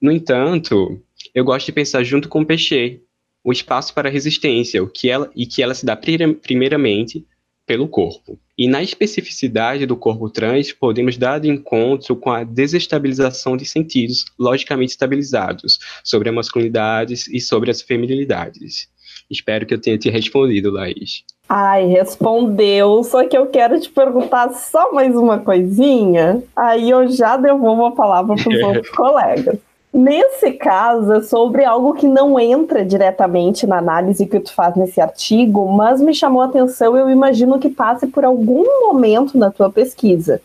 No 0.00 0.10
entanto, 0.10 1.02
eu 1.34 1.44
gosto 1.44 1.66
de 1.66 1.72
pensar 1.72 2.02
junto 2.04 2.28
com 2.28 2.40
o 2.40 2.46
Peixe, 2.46 3.02
o 3.44 3.52
espaço 3.52 3.92
para 3.92 4.08
a 4.08 4.12
resistência, 4.12 4.82
o 4.82 4.88
que 4.88 5.10
ela, 5.10 5.30
e 5.34 5.44
que 5.44 5.62
ela 5.62 5.74
se 5.74 5.84
dá 5.84 5.96
primeiramente 5.96 7.26
pelo 7.70 7.86
corpo. 7.86 8.36
E 8.58 8.66
na 8.66 8.82
especificidade 8.82 9.86
do 9.86 9.96
corpo 9.96 10.28
trans, 10.28 10.72
podemos 10.72 11.16
dar 11.16 11.38
de 11.38 11.48
encontro 11.48 12.16
com 12.16 12.28
a 12.28 12.42
desestabilização 12.42 13.56
de 13.56 13.64
sentidos 13.64 14.24
logicamente 14.36 14.90
estabilizados 14.90 15.78
sobre 16.02 16.28
a 16.28 16.32
masculinidade 16.32 17.14
e 17.30 17.40
sobre 17.40 17.70
as 17.70 17.80
feminilidades. 17.80 18.88
Espero 19.30 19.64
que 19.64 19.72
eu 19.72 19.80
tenha 19.80 19.96
te 19.96 20.10
respondido, 20.10 20.72
Laís. 20.72 21.22
Ai, 21.48 21.86
respondeu. 21.86 23.04
Só 23.04 23.24
que 23.28 23.38
eu 23.38 23.46
quero 23.46 23.78
te 23.78 23.88
perguntar 23.88 24.52
só 24.52 24.92
mais 24.92 25.14
uma 25.14 25.38
coisinha. 25.38 26.42
Aí 26.56 26.90
eu 26.90 27.06
já 27.06 27.36
devolvo 27.36 27.84
a 27.84 27.92
palavra 27.92 28.34
para 28.34 28.52
os 28.52 28.62
outros 28.66 28.90
colegas. 28.90 29.60
Nesse 29.92 30.52
caso, 30.52 31.12
é 31.14 31.22
sobre 31.22 31.64
algo 31.64 31.94
que 31.94 32.06
não 32.06 32.38
entra 32.38 32.84
diretamente 32.84 33.66
na 33.66 33.78
análise 33.78 34.24
que 34.24 34.38
tu 34.38 34.52
faz 34.54 34.76
nesse 34.76 35.00
artigo, 35.00 35.66
mas 35.66 36.00
me 36.00 36.14
chamou 36.14 36.42
a 36.42 36.44
atenção 36.44 36.96
eu 36.96 37.10
imagino 37.10 37.58
que 37.58 37.68
passe 37.68 38.06
por 38.06 38.24
algum 38.24 38.64
momento 38.86 39.36
na 39.36 39.50
tua 39.50 39.68
pesquisa, 39.68 40.40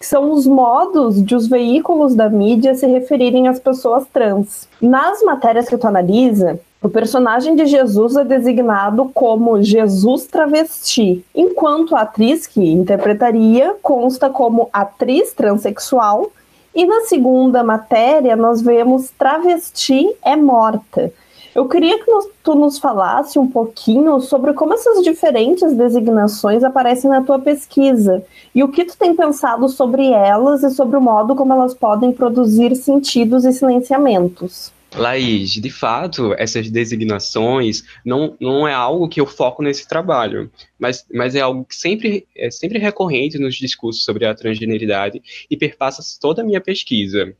que 0.00 0.04
são 0.04 0.32
os 0.32 0.48
modos 0.48 1.24
de 1.24 1.36
os 1.36 1.46
veículos 1.46 2.12
da 2.12 2.28
mídia 2.28 2.74
se 2.74 2.86
referirem 2.88 3.46
às 3.46 3.60
pessoas 3.60 4.04
trans. 4.12 4.68
Nas 4.82 5.22
matérias 5.22 5.68
que 5.68 5.78
tu 5.78 5.86
analisa, 5.86 6.58
o 6.82 6.88
personagem 6.88 7.54
de 7.54 7.66
Jesus 7.66 8.16
é 8.16 8.24
designado 8.24 9.10
como 9.14 9.62
Jesus 9.62 10.26
travesti, 10.26 11.24
enquanto 11.32 11.94
a 11.94 12.00
atriz 12.00 12.48
que 12.48 12.72
interpretaria 12.72 13.76
consta 13.80 14.28
como 14.28 14.68
atriz 14.72 15.32
transexual 15.32 16.32
e 16.78 16.86
na 16.86 17.00
segunda 17.00 17.64
matéria, 17.64 18.36
nós 18.36 18.62
vemos 18.62 19.10
travesti 19.18 20.14
é 20.24 20.36
morta. 20.36 21.12
Eu 21.52 21.66
queria 21.66 21.98
que 21.98 22.10
tu 22.40 22.54
nos 22.54 22.78
falasse 22.78 23.36
um 23.36 23.48
pouquinho 23.48 24.20
sobre 24.20 24.52
como 24.52 24.74
essas 24.74 25.02
diferentes 25.02 25.74
designações 25.74 26.62
aparecem 26.62 27.10
na 27.10 27.20
tua 27.20 27.40
pesquisa 27.40 28.22
e 28.54 28.62
o 28.62 28.68
que 28.68 28.84
tu 28.84 28.96
tem 28.96 29.12
pensado 29.12 29.68
sobre 29.68 30.08
elas 30.12 30.62
e 30.62 30.70
sobre 30.70 30.96
o 30.96 31.00
modo 31.00 31.34
como 31.34 31.52
elas 31.52 31.74
podem 31.74 32.12
produzir 32.12 32.76
sentidos 32.76 33.44
e 33.44 33.52
silenciamentos. 33.52 34.72
Laís, 34.94 35.52
de 35.52 35.70
fato, 35.70 36.34
essas 36.38 36.70
designações 36.70 37.84
não, 38.04 38.36
não 38.40 38.66
é 38.66 38.72
algo 38.72 39.08
que 39.08 39.20
eu 39.20 39.26
foco 39.26 39.62
nesse 39.62 39.86
trabalho, 39.86 40.50
mas, 40.78 41.06
mas 41.12 41.34
é 41.34 41.40
algo 41.40 41.64
que 41.64 41.76
sempre 41.76 42.26
é 42.34 42.50
sempre 42.50 42.78
recorrente 42.78 43.38
nos 43.38 43.56
discursos 43.56 44.04
sobre 44.04 44.24
a 44.24 44.34
transgeneridade 44.34 45.22
e 45.50 45.56
perpassa 45.56 46.02
toda 46.20 46.42
a 46.42 46.44
minha 46.44 46.60
pesquisa. 46.60 47.34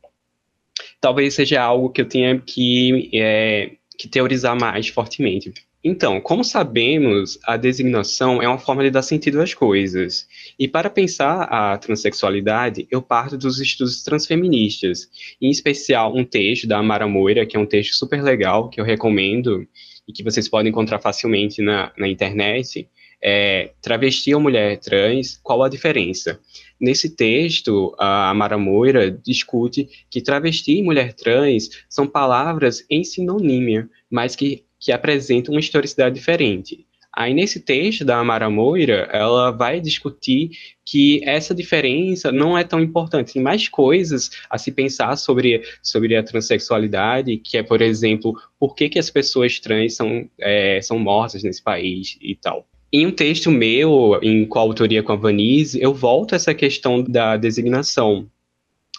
Talvez 1.01 1.33
seja 1.33 1.61
algo 1.61 1.89
que 1.89 2.01
eu 2.01 2.07
tenha 2.07 2.39
que, 2.39 3.09
é, 3.13 3.71
que 3.97 4.07
teorizar 4.07 4.57
mais 4.57 4.87
fortemente. 4.87 5.53
Então, 5.81 6.19
como 6.19 6.43
sabemos, 6.43 7.39
a 7.45 7.55
designação 7.55 8.41
é 8.41 8.47
uma 8.47 8.57
forma 8.57 8.83
de 8.83 8.91
dar 8.91 9.01
sentido 9.01 9.41
às 9.41 9.53
coisas. 9.53 10.27
E 10.59 10.67
para 10.67 10.89
pensar 10.89 11.43
a 11.43 11.77
transexualidade, 11.77 12.85
eu 12.91 13.01
parto 13.01 13.37
dos 13.37 13.59
estudos 13.61 14.03
transfeministas, 14.03 15.09
em 15.41 15.49
especial 15.49 16.13
um 16.13 16.25
texto 16.25 16.67
da 16.67 16.79
Amara 16.79 17.07
Moira, 17.07 17.45
que 17.45 17.55
é 17.55 17.59
um 17.59 17.65
texto 17.65 17.93
super 17.93 18.21
legal, 18.21 18.69
que 18.69 18.81
eu 18.81 18.85
recomendo 18.85 19.65
e 20.05 20.11
que 20.11 20.23
vocês 20.23 20.49
podem 20.49 20.69
encontrar 20.69 20.99
facilmente 20.99 21.61
na, 21.61 21.93
na 21.97 22.09
internet, 22.09 22.89
é 23.21 23.71
Travesti 23.81 24.33
ou 24.33 24.41
Mulher 24.41 24.77
Trans, 24.79 25.39
qual 25.41 25.63
a 25.63 25.69
diferença? 25.69 26.39
Nesse 26.79 27.09
texto, 27.09 27.93
a 27.99 28.29
Amara 28.29 28.57
Moira 28.57 29.11
discute 29.11 29.89
que 30.09 30.21
travesti 30.21 30.77
e 30.77 30.83
mulher 30.83 31.13
trans 31.13 31.69
são 31.89 32.07
palavras 32.07 32.85
em 32.89 33.03
sinonímia, 33.03 33.89
mas 34.09 34.35
que 34.35 34.63
que 34.79 34.91
apresenta 34.91 35.51
uma 35.51 35.59
historicidade 35.59 36.15
diferente. 36.15 36.85
Aí, 37.11 37.33
nesse 37.33 37.59
texto 37.59 38.05
da 38.05 38.17
Amara 38.17 38.49
Moira, 38.49 39.09
ela 39.11 39.51
vai 39.51 39.81
discutir 39.81 40.51
que 40.85 41.21
essa 41.25 41.53
diferença 41.55 42.31
não 42.31 42.57
é 42.57 42.63
tão 42.63 42.79
importante. 42.79 43.33
Tem 43.33 43.41
mais 43.41 43.67
coisas 43.67 44.29
a 44.49 44.57
se 44.57 44.71
pensar 44.71 45.17
sobre, 45.17 45.63
sobre 45.81 46.15
a 46.15 46.23
transexualidade, 46.23 47.37
que 47.37 47.57
é, 47.57 47.63
por 47.63 47.81
exemplo, 47.81 48.33
por 48.59 48.75
que, 48.75 48.89
que 48.89 48.99
as 48.99 49.09
pessoas 49.09 49.59
trans 49.59 49.95
são, 49.95 50.29
é, 50.39 50.79
são 50.81 50.99
mortas 50.99 51.43
nesse 51.43 51.61
país 51.61 52.17
e 52.21 52.35
tal. 52.35 52.65
Em 52.91 53.05
um 53.05 53.11
texto 53.11 53.51
meu, 53.51 54.19
em 54.21 54.45
coautoria 54.45 55.03
com 55.03 55.11
a 55.11 55.15
Vanise, 55.15 55.81
eu 55.81 55.93
volto 55.93 56.33
a 56.33 56.35
essa 56.35 56.53
questão 56.53 57.03
da 57.03 57.37
designação 57.37 58.27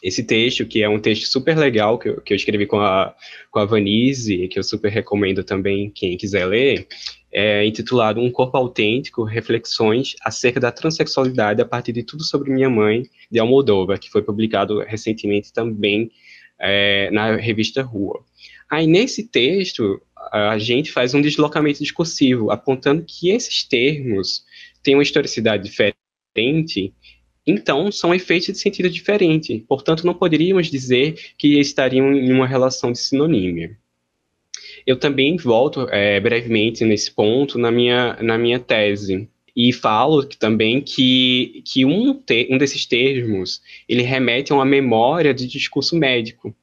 esse 0.02 0.24
texto, 0.24 0.66
que 0.66 0.82
é 0.82 0.88
um 0.88 0.98
texto 0.98 1.26
super 1.26 1.56
legal, 1.56 1.98
que 1.98 2.08
eu, 2.08 2.20
que 2.20 2.32
eu 2.32 2.36
escrevi 2.36 2.66
com 2.66 2.80
a, 2.80 3.14
com 3.50 3.58
a 3.58 3.64
Vanise, 3.64 4.48
que 4.48 4.58
eu 4.58 4.62
super 4.62 4.90
recomendo 4.90 5.44
também 5.44 5.90
quem 5.90 6.16
quiser 6.16 6.46
ler, 6.46 6.86
é 7.32 7.64
intitulado 7.64 8.20
Um 8.20 8.30
Corpo 8.30 8.56
Autêntico, 8.56 9.22
Reflexões 9.22 10.16
acerca 10.22 10.58
da 10.58 10.72
Transsexualidade 10.72 11.62
a 11.62 11.64
partir 11.64 11.92
de 11.92 12.02
Tudo 12.02 12.24
Sobre 12.24 12.50
Minha 12.50 12.68
Mãe, 12.68 13.04
de 13.30 13.38
Almodóvar, 13.38 13.98
que 14.00 14.10
foi 14.10 14.22
publicado 14.22 14.80
recentemente 14.80 15.52
também 15.52 16.10
é, 16.58 17.10
na 17.10 17.36
revista 17.36 17.82
Rua. 17.82 18.24
Aí, 18.68 18.86
nesse 18.86 19.28
texto, 19.28 20.00
a 20.32 20.58
gente 20.58 20.92
faz 20.92 21.14
um 21.14 21.20
deslocamento 21.20 21.80
discursivo, 21.80 22.50
apontando 22.50 23.04
que 23.06 23.30
esses 23.30 23.64
termos 23.64 24.44
têm 24.82 24.94
uma 24.94 25.02
historicidade 25.02 25.68
diferente 25.68 26.92
então, 27.46 27.90
são 27.90 28.14
efeitos 28.14 28.48
de 28.48 28.58
sentido 28.58 28.90
diferente, 28.90 29.64
portanto, 29.66 30.06
não 30.06 30.14
poderíamos 30.14 30.70
dizer 30.70 31.14
que 31.38 31.58
estariam 31.58 32.12
em 32.12 32.32
uma 32.32 32.46
relação 32.46 32.92
de 32.92 32.98
sinonímia. 32.98 33.76
Eu 34.86 34.96
também 34.98 35.36
volto 35.36 35.88
é, 35.90 36.20
brevemente 36.20 36.84
nesse 36.84 37.10
ponto 37.10 37.58
na 37.58 37.70
minha, 37.70 38.16
na 38.22 38.38
minha 38.38 38.58
tese, 38.58 39.28
e 39.56 39.72
falo 39.72 40.26
que, 40.26 40.38
também 40.38 40.80
que, 40.80 41.62
que 41.66 41.84
um, 41.84 42.14
te, 42.14 42.48
um 42.50 42.56
desses 42.56 42.86
termos 42.86 43.60
ele 43.88 44.02
remete 44.02 44.52
a 44.52 44.54
uma 44.54 44.64
memória 44.64 45.34
de 45.34 45.46
discurso 45.46 45.96
médico, 45.96 46.54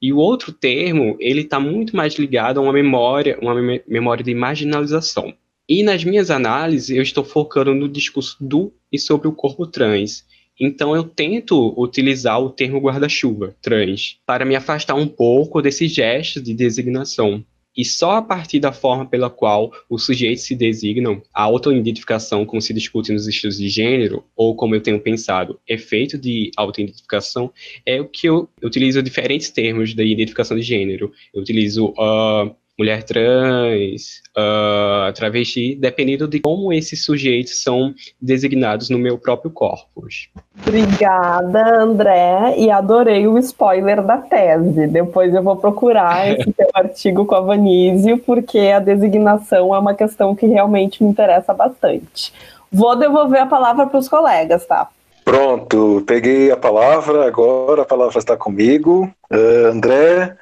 E 0.00 0.12
o 0.12 0.18
outro 0.18 0.52
termo, 0.52 1.16
ele 1.18 1.40
está 1.40 1.58
muito 1.58 1.96
mais 1.96 2.14
ligado 2.14 2.58
a 2.58 2.62
uma 2.62 2.72
memória, 2.72 3.38
uma 3.40 3.54
memória 3.86 4.22
de 4.22 4.34
marginalização. 4.34 5.34
E 5.68 5.82
nas 5.82 6.04
minhas 6.04 6.30
análises, 6.30 6.90
eu 6.90 7.02
estou 7.02 7.24
focando 7.24 7.74
no 7.74 7.88
discurso 7.88 8.36
do 8.40 8.72
e 8.92 8.98
sobre 8.98 9.26
o 9.26 9.32
corpo 9.32 9.66
trans. 9.66 10.24
Então 10.58 10.94
eu 10.94 11.04
tento 11.04 11.74
utilizar 11.76 12.40
o 12.40 12.50
termo 12.50 12.78
guarda-chuva, 12.78 13.54
trans, 13.60 14.18
para 14.24 14.44
me 14.44 14.54
afastar 14.54 14.94
um 14.94 15.08
pouco 15.08 15.60
desses 15.60 15.92
gestos 15.92 16.42
de 16.42 16.54
designação. 16.54 17.44
E 17.76 17.84
só 17.84 18.12
a 18.12 18.22
partir 18.22 18.58
da 18.58 18.72
forma 18.72 19.04
pela 19.04 19.28
qual 19.28 19.70
os 19.90 20.06
sujeitos 20.06 20.44
se 20.44 20.54
designam, 20.54 21.20
a 21.34 21.42
autoidentificação, 21.42 22.46
como 22.46 22.62
se 22.62 22.72
discute 22.72 23.12
nos 23.12 23.26
estudos 23.26 23.58
de 23.58 23.68
gênero, 23.68 24.24
ou 24.34 24.56
como 24.56 24.74
eu 24.74 24.80
tenho 24.80 24.98
pensado, 24.98 25.60
efeito 25.68 26.16
de 26.16 26.50
autoidentificação, 26.56 27.52
é 27.84 28.00
o 28.00 28.08
que 28.08 28.26
eu 28.26 28.48
utilizo 28.62 29.02
diferentes 29.02 29.50
termos 29.50 29.92
da 29.92 30.02
identificação 30.02 30.56
de 30.56 30.62
gênero. 30.62 31.12
Eu 31.34 31.42
utilizo 31.42 31.88
uh, 31.88 32.56
mulher 32.78 33.02
trans, 33.02 34.22
uh, 34.36 35.12
travesti, 35.14 35.74
dependendo 35.74 36.28
de 36.28 36.40
como 36.40 36.72
esses 36.72 37.04
sujeitos 37.04 37.62
são 37.62 37.94
designados 38.20 38.90
no 38.90 38.98
meu 38.98 39.18
próprio 39.18 39.50
corpus. 39.50 40.28
Obrigada, 40.60 41.80
André, 41.80 42.54
e 42.58 42.70
adorei 42.70 43.26
o 43.26 43.38
spoiler 43.38 44.02
da 44.02 44.18
tese. 44.18 44.86
Depois 44.86 45.34
eu 45.34 45.42
vou 45.42 45.56
procurar 45.56 46.28
esse 46.38 46.52
teu 46.52 46.68
artigo 46.74 47.24
com 47.24 47.34
a 47.34 47.40
Vanísio, 47.40 48.18
porque 48.18 48.58
a 48.58 48.78
designação 48.78 49.74
é 49.74 49.78
uma 49.78 49.94
questão 49.94 50.34
que 50.34 50.46
realmente 50.46 51.02
me 51.02 51.10
interessa 51.10 51.54
bastante. 51.54 52.32
Vou 52.70 52.94
devolver 52.96 53.40
a 53.40 53.46
palavra 53.46 53.86
para 53.86 53.98
os 53.98 54.08
colegas, 54.08 54.66
tá? 54.66 54.88
Pronto, 55.24 56.04
peguei 56.06 56.50
a 56.52 56.56
palavra, 56.56 57.26
agora 57.26 57.82
a 57.82 57.86
palavra 57.86 58.18
está 58.18 58.36
comigo. 58.36 59.10
Uh, 59.32 59.66
André, 59.72 60.36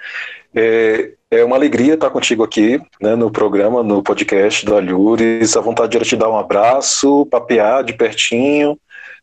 é, 0.54 1.12
é 1.34 1.44
uma 1.44 1.56
alegria 1.56 1.94
estar 1.94 2.10
contigo 2.10 2.42
aqui, 2.42 2.80
né, 3.00 3.14
no 3.14 3.30
programa, 3.30 3.82
no 3.82 4.02
podcast 4.02 4.64
do 4.64 4.76
Alhures. 4.76 5.56
A 5.56 5.60
vontade 5.60 5.96
era 5.96 6.04
te 6.04 6.16
dar 6.16 6.30
um 6.30 6.36
abraço, 6.36 7.26
papear 7.26 7.84
de 7.84 7.92
pertinho, 7.92 8.78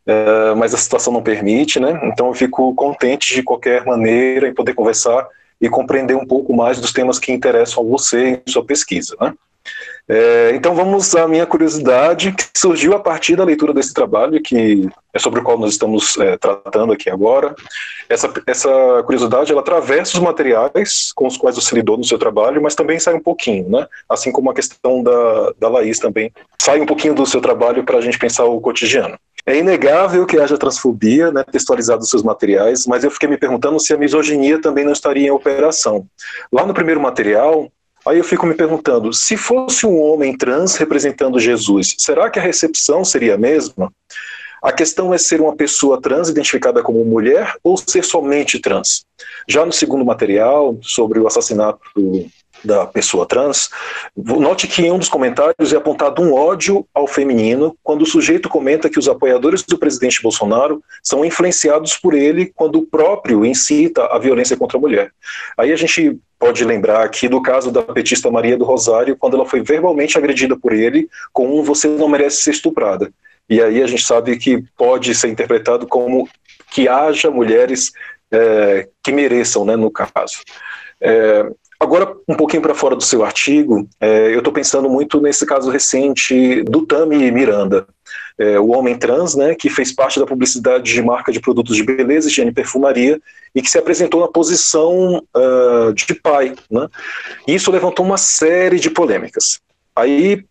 é, 0.06 0.56
mas 0.56 0.74
a 0.74 0.78
situação 0.78 1.14
não 1.14 1.22
permite, 1.22 1.80
né? 1.80 2.00
Então 2.06 2.28
eu 2.28 2.34
fico 2.34 2.74
contente 2.76 3.34
de 3.34 3.44
qualquer 3.44 3.86
maneira 3.86 4.48
em 4.48 4.54
poder 4.54 4.74
conversar 4.74 5.28
e 5.60 5.70
compreender 5.70 6.16
um 6.16 6.26
pouco 6.26 6.54
mais 6.54 6.80
dos 6.80 6.92
temas 6.92 7.20
que 7.20 7.32
interessam 7.32 7.84
a 7.84 7.88
você 7.88 8.42
em 8.46 8.52
sua 8.52 8.66
pesquisa, 8.66 9.16
né? 9.22 9.34
É, 10.08 10.52
então 10.54 10.76
vamos 10.76 11.16
à 11.16 11.28
minha 11.28 11.46
curiosidade, 11.46 12.34
que 12.34 12.44
surgiu 12.58 12.94
a 12.94 13.00
partir 13.00 13.36
da 13.36 13.44
leitura 13.44 13.74
desse 13.74 13.94
trabalho, 13.94 14.42
que 14.42 14.90
é 15.14 15.20
sobre 15.20 15.40
o 15.40 15.44
qual 15.44 15.58
nós 15.58 15.72
estamos 15.72 16.18
é, 16.18 16.38
tratando 16.38 16.92
aqui 16.92 17.10
agora. 17.10 17.56
Essa, 18.10 18.32
essa 18.46 18.70
curiosidade, 19.06 19.52
ela 19.52 19.62
atravessa 19.62 20.18
os 20.18 20.24
materiais 20.24 21.12
com 21.16 21.28
os 21.28 21.38
quais 21.38 21.56
você 21.56 21.76
lidou 21.76 21.98
no 21.98 22.04
seu 22.04 22.18
trabalho, 22.18 22.62
mas 22.62 22.76
também 22.76 23.00
sai 23.00 23.14
um 23.14 23.22
pouquinho, 23.22 23.70
né? 23.70 23.88
Assim 24.10 24.32
como 24.32 24.50
a 24.50 24.54
questão 24.54 25.02
da, 25.02 25.54
da 25.60 25.70
Laís 25.70 26.00
também 26.00 26.32
sai 26.62 26.82
um 26.82 26.86
pouquinho 26.86 27.14
do 27.14 27.26
seu 27.26 27.40
trabalho 27.40 27.84
para 27.84 27.98
a 27.98 28.02
gente 28.02 28.20
pensar 28.20 28.46
o 28.46 28.60
cotidiano. 28.60 29.18
É 29.46 29.58
inegável 29.58 30.26
que 30.26 30.38
haja 30.38 30.58
transfobia, 30.58 31.32
né, 31.32 31.44
textualizado 31.44 32.02
nos 32.02 32.10
seus 32.10 32.22
materiais, 32.22 32.86
mas 32.86 33.04
eu 33.04 33.10
fiquei 33.10 33.28
me 33.28 33.38
perguntando 33.38 33.80
se 33.80 33.94
a 33.94 33.98
misoginia 33.98 34.62
também 34.62 34.86
não 34.86 34.92
estaria 34.92 35.28
em 35.28 35.32
operação. 35.32 36.06
Lá 36.52 36.66
no 36.66 36.74
primeiro 36.74 37.02
material, 37.02 37.72
Aí 38.06 38.18
eu 38.18 38.24
fico 38.24 38.48
me 38.48 38.56
perguntando, 38.56 39.14
se 39.14 39.38
fosse 39.38 39.86
um 39.86 40.00
homem 40.02 40.36
trans 40.36 40.76
representando 40.76 41.40
Jesus, 41.40 41.96
será 42.00 42.30
que 42.30 42.40
a 42.40 42.42
recepção 42.42 43.06
seria 43.06 43.36
a 43.36 43.38
mesma? 43.38 43.94
A 44.62 44.72
questão 44.72 45.14
é 45.14 45.18
ser 45.18 45.40
uma 45.42 45.56
pessoa 45.56 46.02
trans 46.02 46.30
identificada 46.30 46.84
como 46.84 47.04
mulher 47.06 47.56
ou 47.64 47.78
ser 47.78 48.04
somente 48.04 48.60
trans? 48.60 49.04
Já 49.48 49.66
no 49.66 49.72
segundo 49.72 50.06
material, 50.06 50.78
sobre 50.82 51.20
o 51.20 51.28
assassinato 51.28 51.80
da 52.64 52.86
pessoa 52.86 53.26
trans, 53.26 53.70
note 54.16 54.68
que 54.68 54.84
em 54.84 54.92
um 54.92 55.00
dos 55.00 55.10
comentários 55.10 55.74
é 55.74 55.78
apontado 55.78 56.22
um 56.22 56.34
ódio 56.34 56.86
ao 56.94 57.08
feminino 57.08 57.76
quando 57.84 58.04
o 58.04 58.06
sujeito 58.06 58.50
comenta 58.50 58.90
que 58.90 59.00
os 59.00 59.08
apoiadores 59.08 59.64
do 59.64 59.78
presidente 59.78 60.22
Bolsonaro 60.22 60.84
são 61.04 61.26
influenciados 61.26 61.98
por 61.98 62.14
ele 62.14 62.52
quando 62.56 62.78
o 62.78 62.86
próprio 62.86 63.44
incita 63.44 64.06
a 64.06 64.20
violência 64.20 64.56
contra 64.56 64.78
a 64.78 64.82
mulher. 64.82 65.12
Aí 65.58 65.72
a 65.72 65.76
gente 65.76 66.20
pode 66.42 66.66
lembrar 66.66 67.04
aqui 67.04 67.28
do 67.28 67.40
caso 67.40 67.72
da 67.72 67.84
petista 67.84 68.32
Maria 68.32 68.58
do 68.58 68.66
Rosário, 68.66 69.16
quando 69.16 69.36
ela 69.36 69.46
foi 69.46 69.62
verbalmente 69.62 70.18
agredida 70.18 70.58
por 70.58 70.74
ele 70.74 71.08
com 71.32 71.60
um 71.60 71.62
você 71.62 71.88
não 71.88 72.10
merece 72.10 72.38
ser 72.38 72.50
estuprada. 72.50 73.14
E 73.48 73.62
aí 73.62 73.84
a 73.84 73.86
gente 73.86 74.04
sabe 74.04 74.36
que 74.38 74.64
pode 74.76 75.14
ser 75.14 75.28
interpretado 75.28 75.86
como 75.86 76.28
que 76.72 76.88
haja 76.88 77.30
mulheres 77.30 77.92
é, 78.32 78.88
que 79.04 79.12
mereçam, 79.12 79.64
né, 79.64 79.76
no 79.76 79.92
caso. 79.92 80.42
É, 81.00 81.46
Agora, 81.80 82.16
um 82.28 82.36
pouquinho 82.36 82.62
para 82.62 82.76
fora 82.76 82.96
do 82.96 83.04
seu 83.04 83.26
artigo, 83.26 83.90
é, 84.00 84.28
eu 84.28 84.38
estou 84.38 84.54
pensando 84.54 84.88
muito 84.88 85.20
nesse 85.20 85.48
caso 85.48 85.72
recente 85.72 86.62
do 86.62 86.86
Tami 86.86 87.32
Miranda, 87.32 87.88
é, 88.42 88.60
o 88.60 88.70
homem 88.70 88.98
trans, 88.98 89.36
né, 89.36 89.54
que 89.54 89.70
fez 89.70 89.94
parte 89.94 90.20
da 90.20 90.26
publicidade 90.26 90.92
de 90.92 91.02
marca 91.04 91.32
de 91.32 91.40
produtos 91.40 91.76
de 91.76 91.84
beleza, 91.84 92.28
higiene 92.28 92.50
e 92.50 92.54
perfumaria, 92.54 93.22
e 93.54 93.62
que 93.62 93.70
se 93.70 93.78
apresentou 93.78 94.20
na 94.20 94.28
posição 94.28 95.22
uh, 95.36 95.94
de 95.94 96.16
pai. 96.16 96.56
Né? 96.70 96.88
Isso 97.48 97.70
levantou 97.70 98.04
uma 98.04 98.18
série 98.18 98.80
de 98.80 98.90
polêmicas. 98.90 99.60
Aí, 99.96 100.44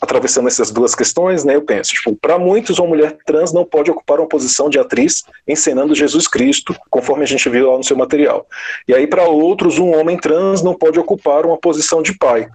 atravessando 0.00 0.46
essas 0.46 0.70
duas 0.70 0.94
questões, 0.94 1.42
né, 1.44 1.56
eu 1.56 1.62
penso, 1.62 1.90
tipo, 1.90 2.14
para 2.14 2.38
muitos, 2.38 2.78
uma 2.78 2.86
mulher 2.86 3.16
trans 3.26 3.52
não 3.52 3.64
pode 3.64 3.90
ocupar 3.90 4.20
uma 4.20 4.28
posição 4.28 4.70
de 4.70 4.78
atriz 4.78 5.24
encenando 5.48 5.92
Jesus 5.92 6.28
Cristo, 6.28 6.72
conforme 6.88 7.24
a 7.24 7.26
gente 7.26 7.48
viu 7.48 7.68
lá 7.68 7.76
no 7.76 7.82
seu 7.82 7.96
material. 7.96 8.46
E 8.86 8.94
aí, 8.94 9.08
para 9.08 9.24
outros, 9.24 9.76
um 9.80 9.92
homem 9.98 10.16
trans 10.16 10.62
não 10.62 10.74
pode 10.74 11.00
ocupar 11.00 11.44
uma 11.44 11.58
posição 11.58 12.00
de 12.00 12.16
pai, 12.16 12.46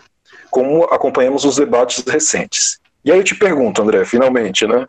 como 0.50 0.86
acompanhamos 0.86 1.44
os 1.44 1.58
debates 1.58 2.02
recentes. 2.08 2.80
E 3.04 3.12
aí 3.12 3.18
eu 3.18 3.24
te 3.24 3.36
pergunto, 3.36 3.82
André, 3.82 4.04
finalmente, 4.06 4.68
né? 4.68 4.86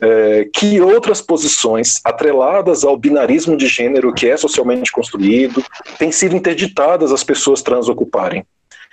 É, 0.00 0.48
que 0.52 0.80
outras 0.80 1.20
posições 1.20 2.00
atreladas 2.04 2.82
ao 2.82 2.96
binarismo 2.96 3.56
de 3.56 3.68
gênero 3.68 4.12
que 4.12 4.28
é 4.28 4.36
socialmente 4.36 4.90
construído 4.90 5.64
têm 5.98 6.10
sido 6.10 6.34
interditadas 6.34 7.12
às 7.12 7.22
pessoas 7.22 7.62
trans 7.62 7.88
ocuparem? 7.88 8.44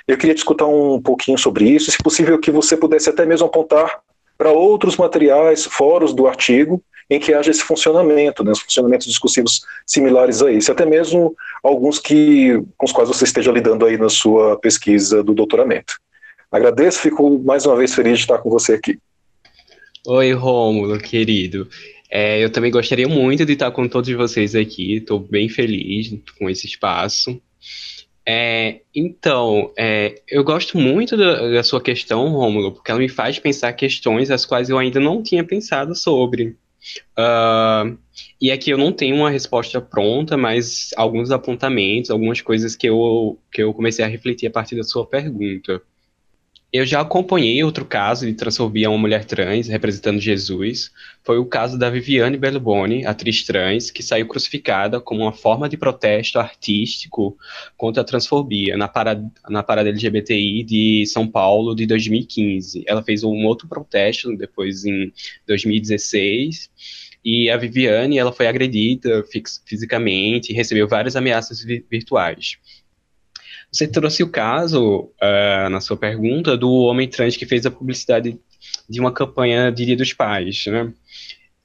Eu 0.07 0.17
queria 0.17 0.35
discutir 0.35 0.63
um 0.63 1.01
pouquinho 1.01 1.37
sobre 1.37 1.67
isso, 1.69 1.91
se 1.91 1.97
possível 2.03 2.39
que 2.39 2.51
você 2.51 2.77
pudesse 2.77 3.09
até 3.09 3.25
mesmo 3.25 3.47
apontar 3.47 3.99
para 4.37 4.51
outros 4.51 4.95
materiais, 4.97 5.65
fóruns 5.65 6.13
do 6.13 6.27
artigo, 6.27 6.81
em 7.09 7.19
que 7.19 7.33
haja 7.33 7.51
esse 7.51 7.61
funcionamento, 7.61 8.43
né, 8.43 8.51
os 8.51 8.61
funcionamentos 8.61 9.05
discursivos 9.05 9.61
similares 9.85 10.41
a 10.41 10.51
esse, 10.51 10.71
até 10.71 10.85
mesmo 10.85 11.35
alguns 11.61 11.99
que, 11.99 12.63
com 12.77 12.85
os 12.85 12.91
quais 12.91 13.09
você 13.09 13.25
esteja 13.25 13.51
lidando 13.51 13.85
aí 13.85 13.97
na 13.97 14.09
sua 14.09 14.57
pesquisa 14.57 15.21
do 15.21 15.33
doutoramento. 15.33 15.95
Agradeço, 16.51 16.99
fico 16.99 17.39
mais 17.39 17.65
uma 17.65 17.77
vez 17.77 17.95
feliz 17.95 18.17
de 18.17 18.23
estar 18.25 18.37
com 18.39 18.49
você 18.49 18.73
aqui. 18.73 18.99
Oi, 20.05 20.33
Rômulo, 20.33 20.99
querido. 20.99 21.69
É, 22.09 22.43
eu 22.43 22.51
também 22.51 22.69
gostaria 22.69 23.07
muito 23.07 23.45
de 23.45 23.53
estar 23.53 23.71
com 23.71 23.87
todos 23.87 24.11
vocês 24.11 24.53
aqui, 24.53 24.95
estou 24.95 25.17
bem 25.17 25.47
feliz 25.47 26.13
com 26.37 26.49
esse 26.49 26.67
espaço. 26.67 27.41
É, 28.27 28.81
então, 28.93 29.71
é, 29.77 30.21
eu 30.27 30.43
gosto 30.43 30.77
muito 30.77 31.15
da, 31.15 31.51
da, 31.51 31.63
sua 31.63 31.81
questão, 31.81 32.27
Rômulo, 32.29 32.73
porque 32.73 32.91
ela 32.91 32.99
me 32.99 33.07
faz 33.07 33.39
pensar 33.39 33.71
questões 33.71 34.29
as 34.29 34.45
quais 34.45 34.69
eu 34.69 34.77
ainda 34.77 34.99
não 34.99 35.23
tinha 35.23 35.45
pensado 35.45 35.95
sobre. 35.95 36.57
Uh, 37.17 37.97
e 38.41 38.51
aqui 38.51 38.71
eu 38.71 38.77
não 38.77 38.91
tenho 38.91 39.15
uma 39.15 39.29
resposta 39.29 39.79
pronta, 39.79 40.35
mas 40.35 40.89
alguns 40.97 41.31
apontamentos, 41.31 42.11
algumas 42.11 42.41
coisas 42.41 42.75
que 42.75 42.89
eu, 42.89 43.39
que 43.51 43.63
eu 43.63 43.73
comecei 43.73 44.03
a 44.03 44.07
refletir 44.07 44.47
a 44.47 44.51
partir 44.51 44.75
da 44.75 44.83
sua 44.83 45.05
pergunta. 45.05 45.81
Eu 46.73 46.85
já 46.85 47.01
acompanhei 47.01 47.61
outro 47.65 47.83
caso 47.83 48.25
de 48.25 48.33
transfobia 48.33 48.87
a 48.87 48.89
uma 48.89 48.97
mulher 48.97 49.25
trans 49.25 49.67
representando 49.67 50.21
Jesus. 50.21 50.89
Foi 51.21 51.37
o 51.37 51.45
caso 51.45 51.77
da 51.77 51.89
Viviane 51.89 52.37
Bellboni, 52.37 53.05
atriz 53.05 53.43
trans, 53.43 53.91
que 53.91 54.01
saiu 54.01 54.25
crucificada 54.25 55.01
como 55.01 55.23
uma 55.23 55.33
forma 55.33 55.67
de 55.67 55.75
protesto 55.75 56.39
artístico 56.39 57.37
contra 57.75 58.01
a 58.01 58.05
transfobia 58.05 58.77
na 58.77 58.87
parada, 58.87 59.29
na 59.49 59.61
parada 59.61 59.89
LGBTI 59.89 60.63
de 60.63 61.05
São 61.07 61.27
Paulo 61.27 61.75
de 61.75 61.85
2015. 61.85 62.85
Ela 62.87 63.03
fez 63.03 63.21
um 63.21 63.45
outro 63.45 63.67
protesto 63.67 64.33
depois 64.37 64.85
em 64.85 65.11
2016 65.45 66.69
e 67.23 67.49
a 67.49 67.57
Viviane 67.57 68.17
ela 68.17 68.31
foi 68.31 68.47
agredida 68.47 69.25
fisicamente 69.65 70.53
e 70.53 70.55
recebeu 70.55 70.87
várias 70.87 71.17
ameaças 71.17 71.61
virtuais. 71.61 72.57
Você 73.71 73.87
trouxe 73.87 74.21
o 74.21 74.29
caso, 74.29 75.11
uh, 75.21 75.69
na 75.69 75.79
sua 75.79 75.95
pergunta, 75.95 76.57
do 76.57 76.69
homem 76.69 77.07
trans 77.07 77.37
que 77.37 77.45
fez 77.45 77.65
a 77.65 77.71
publicidade 77.71 78.37
de 78.89 78.99
uma 78.99 79.13
campanha 79.13 79.71
de 79.71 79.85
Dia 79.85 79.95
dos 79.95 80.13
Pais, 80.13 80.65
né? 80.67 80.93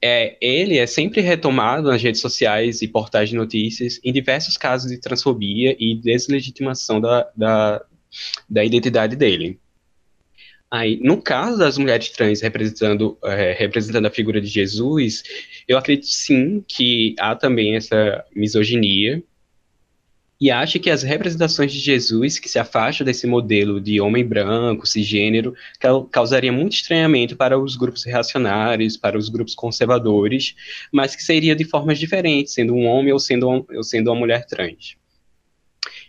É, 0.01 0.37
ele 0.39 0.77
é 0.77 0.85
sempre 0.85 1.21
retomado 1.21 1.89
nas 1.89 2.01
redes 2.01 2.21
sociais 2.21 2.83
e 2.83 2.87
portais 2.87 3.29
de 3.29 3.35
notícias 3.35 3.99
em 4.03 4.13
diversos 4.13 4.55
casos 4.55 4.91
de 4.91 4.99
transfobia 4.99 5.75
e 5.79 5.95
deslegitimação 5.95 7.01
da, 7.01 7.27
da, 7.35 7.83
da 8.47 8.63
identidade 8.63 9.15
dele. 9.15 9.59
Aí, 10.69 10.99
no 11.01 11.21
caso 11.21 11.57
das 11.57 11.77
mulheres 11.77 12.09
trans 12.09 12.41
representando, 12.41 13.17
é, 13.23 13.53
representando 13.53 14.05
a 14.05 14.11
figura 14.11 14.39
de 14.39 14.47
Jesus, 14.47 15.23
eu 15.67 15.77
acredito 15.77 16.07
sim 16.07 16.63
que 16.67 17.15
há 17.19 17.35
também 17.35 17.75
essa 17.75 18.23
misoginia, 18.35 19.23
e 20.39 20.51
acha 20.51 20.77
que 20.77 20.89
as 20.89 21.01
representações 21.01 21.71
de 21.71 21.79
Jesus 21.79 22.37
que 22.37 22.47
se 22.47 22.59
afastam 22.59 23.03
desse 23.03 23.25
modelo 23.25 23.81
de 23.81 23.99
homem 23.99 24.23
branco, 24.23 24.85
cisgênero, 24.85 25.55
causaria 26.11 26.51
muito 26.51 26.73
estranhamento 26.73 27.35
para 27.35 27.59
os 27.59 27.75
grupos 27.75 28.03
reacionários, 28.03 28.95
para 28.95 29.17
os 29.17 29.29
grupos 29.29 29.55
conservadores, 29.55 30.55
mas 30.91 31.15
que 31.15 31.23
seria 31.23 31.55
de 31.55 31.65
formas 31.65 31.97
diferentes, 31.97 32.53
sendo 32.53 32.73
um 32.73 32.85
homem 32.85 33.11
ou 33.11 33.19
sendo, 33.19 33.65
ou 33.67 33.83
sendo 33.83 34.11
uma 34.11 34.19
mulher 34.19 34.45
trans. 34.45 34.95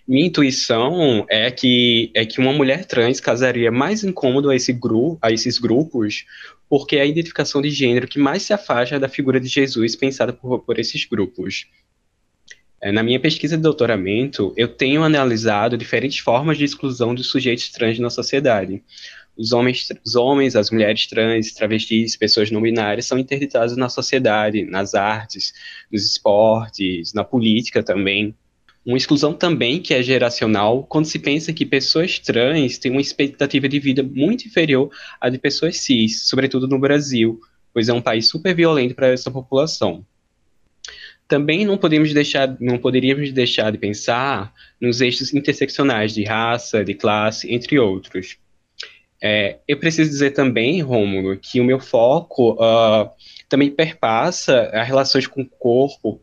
Minha 0.07 0.27
intuição 0.27 1.27
é 1.29 1.51
que, 1.51 2.11
é 2.15 2.25
que 2.25 2.41
uma 2.41 2.53
mulher 2.53 2.87
trans 2.87 3.21
causaria 3.21 3.71
mais 3.71 4.03
incômodo 4.03 4.49
a, 4.49 4.57
esse 4.57 4.73
gru, 4.73 5.19
a 5.21 5.31
esses 5.31 5.59
grupos, 5.59 6.25
porque 6.69 6.97
é 6.97 7.03
a 7.03 7.07
identificação 7.07 7.61
de 7.61 7.71
gênero 7.71 8.09
que 8.09 8.19
mais 8.19 8.43
se 8.43 8.53
afasta 8.53 8.99
da 8.99 9.09
figura 9.09 9.39
de 9.39 9.49
Jesus 9.49 9.95
pensada 9.97 10.33
por, 10.33 10.61
por 10.61 10.79
esses 10.79 11.05
grupos. 11.05 11.67
É, 12.81 12.93
na 12.93 13.03
minha 13.03 13.19
pesquisa 13.19 13.57
de 13.57 13.63
doutoramento, 13.63 14.53
eu 14.57 14.69
tenho 14.69 15.03
analisado 15.03 15.77
diferentes 15.77 16.19
formas 16.19 16.57
de 16.57 16.65
exclusão 16.65 17.13
dos 17.13 17.27
sujeitos 17.27 17.71
trans 17.71 17.99
na 17.99 18.09
sociedade. 18.09 18.83
Os 19.37 19.53
homens, 19.53 19.89
os 20.05 20.15
homens, 20.15 20.55
as 20.55 20.71
mulheres 20.71 21.07
trans, 21.07 21.53
travestis, 21.53 22.17
pessoas 22.17 22.51
não 22.53 22.63
binárias 22.63 23.07
são 23.07 23.19
interditados 23.19 23.77
na 23.77 23.89
sociedade, 23.89 24.65
nas 24.65 24.95
artes, 24.95 25.53
nos 25.91 26.05
esportes, 26.05 27.13
na 27.13 27.25
política 27.25 27.83
também. 27.83 28.35
Uma 28.87 28.97
exclusão 28.97 29.35
também 29.35 29.81
que 29.81 29.93
é 29.93 30.03
geracional, 30.03 30.85
quando 30.85 31.07
se 31.07 31.19
pensa 31.19 31.53
que 31.53 31.67
pessoas 31.67 32.21
trans 32.21 32.79
têm 32.79 32.93
uma 32.93 33.01
expectativa 33.01 33.69
de 33.69 33.81
vida 33.81 34.05
muito 34.05 34.47
inferior 34.47 34.89
à 35.21 35.29
de 35.29 35.39
pessoas 35.39 35.79
cis, 35.81 36.29
sobretudo 36.29 36.69
no 36.69 36.79
Brasil, 36.79 37.41
pois 37.75 37.89
é 37.89 37.93
um 37.93 38.01
país 38.01 38.29
super 38.29 38.55
violento 38.55 38.95
para 38.95 39.09
essa 39.09 39.31
população 39.33 40.07
também 41.29 41.67
não 41.67 41.77
podemos 41.77 42.13
deixar, 42.15 42.57
não 42.59 42.79
poderíamos 42.79 43.31
deixar 43.33 43.71
de 43.71 43.77
pensar 43.77 44.53
nos 44.81 45.03
eixos 45.03 45.35
interseccionais 45.35 46.15
de 46.15 46.25
raça, 46.25 46.83
de 46.83 46.95
classe, 46.95 47.53
entre 47.53 47.79
outros. 47.79 48.39
É, 49.21 49.59
eu 49.69 49.77
preciso 49.77 50.09
dizer 50.09 50.31
também, 50.31 50.81
Rômulo, 50.81 51.37
que 51.37 51.61
o 51.61 51.65
meu 51.65 51.79
foco 51.79 52.53
uh, 52.53 53.11
também 53.49 53.71
perpassa 53.71 54.71
as 54.73 54.87
relações 54.87 55.27
com 55.27 55.43
o 55.43 55.47
corpo, 55.47 56.21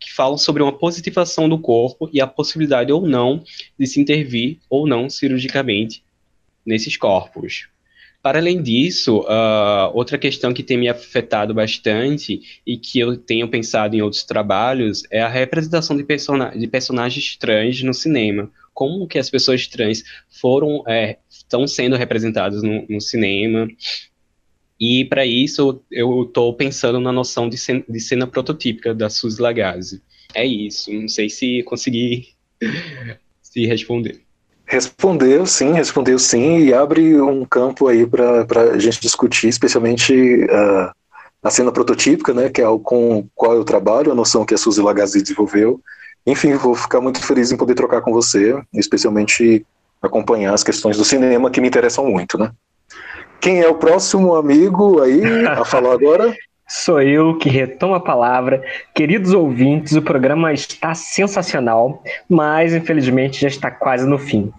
que 0.00 0.12
falam 0.12 0.36
sobre 0.36 0.62
uma 0.62 0.76
positivação 0.76 1.48
do 1.48 1.58
corpo 1.58 2.10
e 2.12 2.20
a 2.20 2.26
possibilidade 2.26 2.92
ou 2.92 3.06
não 3.06 3.44
de 3.78 3.86
se 3.86 4.00
intervir 4.00 4.58
ou 4.68 4.86
não 4.86 5.08
cirurgicamente 5.08 6.02
nesses 6.64 6.96
corpos. 6.96 7.68
Para 8.22 8.38
além 8.38 8.62
disso, 8.62 9.18
uh, 9.22 9.90
outra 9.92 10.16
questão 10.16 10.54
que 10.54 10.62
tem 10.62 10.78
me 10.78 10.88
afetado 10.88 11.52
bastante 11.52 12.40
e 12.64 12.76
que 12.76 13.00
eu 13.00 13.16
tenho 13.16 13.48
pensado 13.48 13.96
em 13.96 14.00
outros 14.00 14.22
trabalhos 14.22 15.02
é 15.10 15.20
a 15.20 15.28
representação 15.28 15.96
de, 15.96 16.04
de 16.04 16.66
personagens 16.68 17.36
trans 17.36 17.82
no 17.82 17.92
cinema. 17.92 18.48
Como 18.72 19.08
que 19.08 19.18
as 19.18 19.28
pessoas 19.28 19.66
trans 19.66 20.04
foram, 20.30 20.84
é, 20.86 21.18
estão 21.28 21.66
sendo 21.66 21.96
representadas 21.96 22.62
no, 22.62 22.86
no 22.88 23.00
cinema. 23.00 23.66
E 24.78 25.04
para 25.06 25.26
isso 25.26 25.82
eu 25.90 26.22
estou 26.22 26.54
pensando 26.54 27.00
na 27.00 27.10
noção 27.10 27.48
de 27.48 27.58
cena, 27.58 27.84
de 27.88 28.00
cena 28.00 28.26
prototípica 28.26 28.94
da 28.94 29.10
Suzy 29.10 29.42
Lagasse. 29.42 30.00
É 30.32 30.46
isso, 30.46 30.92
não 30.92 31.08
sei 31.08 31.28
se 31.28 31.64
consegui 31.64 32.28
se 33.42 33.66
responder. 33.66 34.22
Respondeu, 34.72 35.44
sim, 35.44 35.74
respondeu 35.74 36.18
sim, 36.18 36.60
e 36.60 36.72
abre 36.72 37.20
um 37.20 37.44
campo 37.44 37.88
aí 37.88 38.06
para 38.06 38.46
a 38.72 38.78
gente 38.78 39.02
discutir, 39.02 39.48
especialmente 39.48 40.14
uh, 40.44 40.90
a 41.42 41.50
cena 41.50 41.70
prototípica, 41.70 42.32
né, 42.32 42.48
que 42.48 42.62
é 42.62 42.66
o 42.66 42.78
com 42.78 43.28
qual 43.34 43.52
eu 43.52 43.64
trabalho, 43.64 44.10
a 44.10 44.14
noção 44.14 44.46
que 44.46 44.54
a 44.54 44.56
Suzy 44.56 44.80
Lagazzi 44.80 45.20
desenvolveu. 45.20 45.78
Enfim, 46.26 46.54
vou 46.54 46.74
ficar 46.74 47.02
muito 47.02 47.22
feliz 47.22 47.52
em 47.52 47.56
poder 47.58 47.74
trocar 47.74 48.00
com 48.00 48.14
você, 48.14 48.58
especialmente 48.72 49.62
acompanhar 50.00 50.54
as 50.54 50.64
questões 50.64 50.96
do 50.96 51.04
cinema 51.04 51.50
que 51.50 51.60
me 51.60 51.68
interessam 51.68 52.06
muito, 52.06 52.38
né. 52.38 52.50
Quem 53.42 53.60
é 53.60 53.68
o 53.68 53.74
próximo 53.74 54.34
amigo 54.34 55.02
aí 55.02 55.22
a 55.48 55.66
falar 55.66 55.92
agora? 55.92 56.34
Sou 56.74 57.02
eu 57.02 57.36
que 57.36 57.50
retomo 57.50 57.94
a 57.94 58.00
palavra. 58.00 58.62
Queridos 58.94 59.34
ouvintes, 59.34 59.94
o 59.94 60.00
programa 60.00 60.54
está 60.54 60.94
sensacional, 60.94 62.02
mas 62.26 62.72
infelizmente 62.72 63.42
já 63.42 63.48
está 63.48 63.70
quase 63.70 64.08
no 64.08 64.18
fim. 64.18 64.50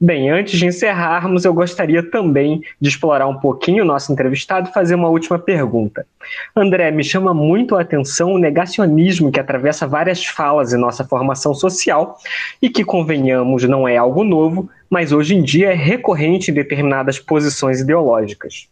Bem, 0.00 0.30
antes 0.30 0.60
de 0.60 0.64
encerrarmos, 0.64 1.44
eu 1.44 1.52
gostaria 1.52 2.08
também 2.08 2.60
de 2.80 2.88
explorar 2.88 3.26
um 3.26 3.40
pouquinho 3.40 3.82
o 3.82 3.86
nosso 3.86 4.12
entrevistado 4.12 4.70
e 4.70 4.72
fazer 4.72 4.94
uma 4.94 5.08
última 5.08 5.40
pergunta. 5.40 6.06
André, 6.54 6.92
me 6.92 7.02
chama 7.02 7.34
muito 7.34 7.74
a 7.74 7.80
atenção 7.80 8.34
o 8.34 8.38
negacionismo 8.38 9.32
que 9.32 9.40
atravessa 9.40 9.88
várias 9.88 10.24
falas 10.24 10.72
em 10.72 10.78
nossa 10.78 11.04
formação 11.04 11.52
social 11.52 12.16
e 12.62 12.70
que, 12.70 12.84
convenhamos, 12.84 13.64
não 13.64 13.88
é 13.88 13.96
algo 13.96 14.22
novo, 14.22 14.70
mas 14.88 15.10
hoje 15.10 15.34
em 15.34 15.42
dia 15.42 15.72
é 15.72 15.74
recorrente 15.74 16.52
em 16.52 16.54
determinadas 16.54 17.18
posições 17.18 17.80
ideológicas. 17.80 18.68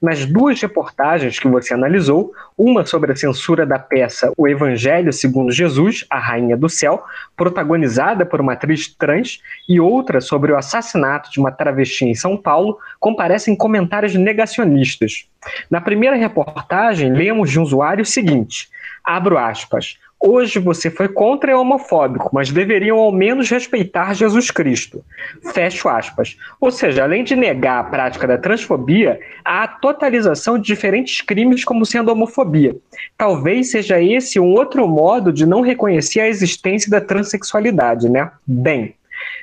Nas 0.00 0.24
duas 0.26 0.60
reportagens 0.60 1.38
que 1.38 1.48
você 1.48 1.74
analisou, 1.74 2.32
uma 2.56 2.84
sobre 2.84 3.12
a 3.12 3.16
censura 3.16 3.64
da 3.64 3.78
peça 3.78 4.32
O 4.36 4.46
Evangelho 4.48 5.12
segundo 5.12 5.52
Jesus, 5.52 6.04
a 6.10 6.18
Rainha 6.18 6.56
do 6.56 6.68
Céu, 6.68 7.04
protagonizada 7.36 8.24
por 8.26 8.40
uma 8.40 8.52
atriz 8.52 8.88
trans, 8.88 9.40
e 9.68 9.80
outra 9.80 10.20
sobre 10.20 10.52
o 10.52 10.56
assassinato 10.56 11.30
de 11.30 11.38
uma 11.40 11.50
travesti 11.50 12.04
em 12.04 12.14
São 12.14 12.36
Paulo, 12.36 12.78
comparecem 12.98 13.56
comentários 13.56 14.14
negacionistas. 14.14 15.26
Na 15.70 15.80
primeira 15.80 16.16
reportagem, 16.16 17.12
lemos 17.12 17.50
de 17.50 17.58
um 17.58 17.62
usuário 17.62 18.02
o 18.02 18.06
seguinte: 18.06 18.68
abro 19.04 19.38
aspas. 19.38 19.98
Hoje 20.24 20.60
você 20.60 20.88
foi 20.88 21.08
contra 21.08 21.50
e 21.50 21.54
homofóbico, 21.54 22.30
mas 22.32 22.52
deveriam 22.52 22.96
ao 22.98 23.10
menos 23.10 23.50
respeitar 23.50 24.14
Jesus 24.14 24.52
Cristo. 24.52 25.04
Fecho 25.52 25.88
aspas. 25.88 26.36
Ou 26.60 26.70
seja, 26.70 27.02
além 27.02 27.24
de 27.24 27.34
negar 27.34 27.80
a 27.80 27.84
prática 27.84 28.24
da 28.24 28.38
transfobia, 28.38 29.18
há 29.44 29.64
a 29.64 29.68
totalização 29.68 30.56
de 30.56 30.64
diferentes 30.64 31.20
crimes 31.22 31.64
como 31.64 31.84
sendo 31.84 32.12
homofobia. 32.12 32.76
Talvez 33.18 33.72
seja 33.72 34.00
esse 34.00 34.38
um 34.38 34.52
outro 34.52 34.86
modo 34.86 35.32
de 35.32 35.44
não 35.44 35.60
reconhecer 35.60 36.20
a 36.20 36.28
existência 36.28 36.88
da 36.88 37.00
transexualidade, 37.00 38.08
né? 38.08 38.30
Bem, 38.46 38.94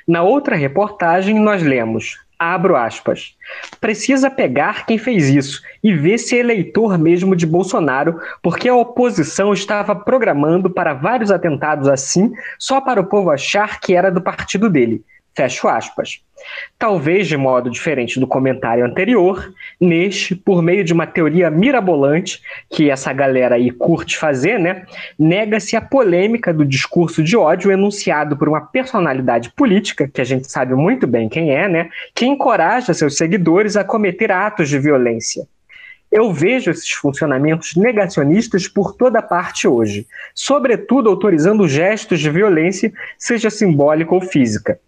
na 0.08 0.22
outra 0.22 0.56
reportagem 0.56 1.38
nós 1.38 1.62
lemos 1.62 2.18
abro 2.40 2.74
aspas, 2.74 3.36
precisa 3.78 4.30
pegar 4.30 4.86
quem 4.86 4.96
fez 4.96 5.28
isso 5.28 5.62
e 5.84 5.92
ver 5.92 6.16
se 6.16 6.34
é 6.34 6.38
eleitor 6.38 6.96
mesmo 6.96 7.36
de 7.36 7.46
Bolsonaro, 7.46 8.18
porque 8.42 8.66
a 8.66 8.74
oposição 8.74 9.52
estava 9.52 9.94
programando 9.94 10.70
para 10.70 10.94
vários 10.94 11.30
atentados 11.30 11.86
assim, 11.86 12.32
só 12.58 12.80
para 12.80 12.98
o 12.98 13.06
povo 13.06 13.30
achar 13.30 13.78
que 13.78 13.94
era 13.94 14.10
do 14.10 14.22
partido 14.22 14.70
dele. 14.70 15.04
Fecho 15.40 15.68
aspas. 15.68 16.20
Talvez 16.78 17.26
de 17.26 17.34
modo 17.34 17.70
diferente 17.70 18.20
do 18.20 18.26
comentário 18.26 18.84
anterior, 18.84 19.50
neste, 19.80 20.34
por 20.34 20.60
meio 20.60 20.84
de 20.84 20.92
uma 20.92 21.06
teoria 21.06 21.50
mirabolante, 21.50 22.42
que 22.68 22.90
essa 22.90 23.10
galera 23.10 23.54
aí 23.54 23.70
curte 23.70 24.18
fazer, 24.18 24.60
né, 24.60 24.84
nega-se 25.18 25.76
a 25.76 25.80
polêmica 25.80 26.52
do 26.52 26.62
discurso 26.62 27.22
de 27.22 27.38
ódio 27.38 27.72
enunciado 27.72 28.36
por 28.36 28.50
uma 28.50 28.60
personalidade 28.60 29.50
política, 29.52 30.06
que 30.06 30.20
a 30.20 30.24
gente 30.24 30.50
sabe 30.50 30.74
muito 30.74 31.06
bem 31.06 31.26
quem 31.26 31.52
é, 31.54 31.66
né, 31.66 31.88
que 32.14 32.26
encoraja 32.26 32.92
seus 32.92 33.16
seguidores 33.16 33.78
a 33.78 33.82
cometer 33.82 34.30
atos 34.30 34.68
de 34.68 34.78
violência. 34.78 35.48
Eu 36.12 36.34
vejo 36.34 36.70
esses 36.70 36.90
funcionamentos 36.90 37.76
negacionistas 37.76 38.68
por 38.68 38.94
toda 38.94 39.22
parte 39.22 39.66
hoje, 39.66 40.06
sobretudo 40.34 41.08
autorizando 41.08 41.66
gestos 41.66 42.20
de 42.20 42.28
violência, 42.28 42.92
seja 43.16 43.48
simbólica 43.48 44.14
ou 44.14 44.20
física. 44.20 44.78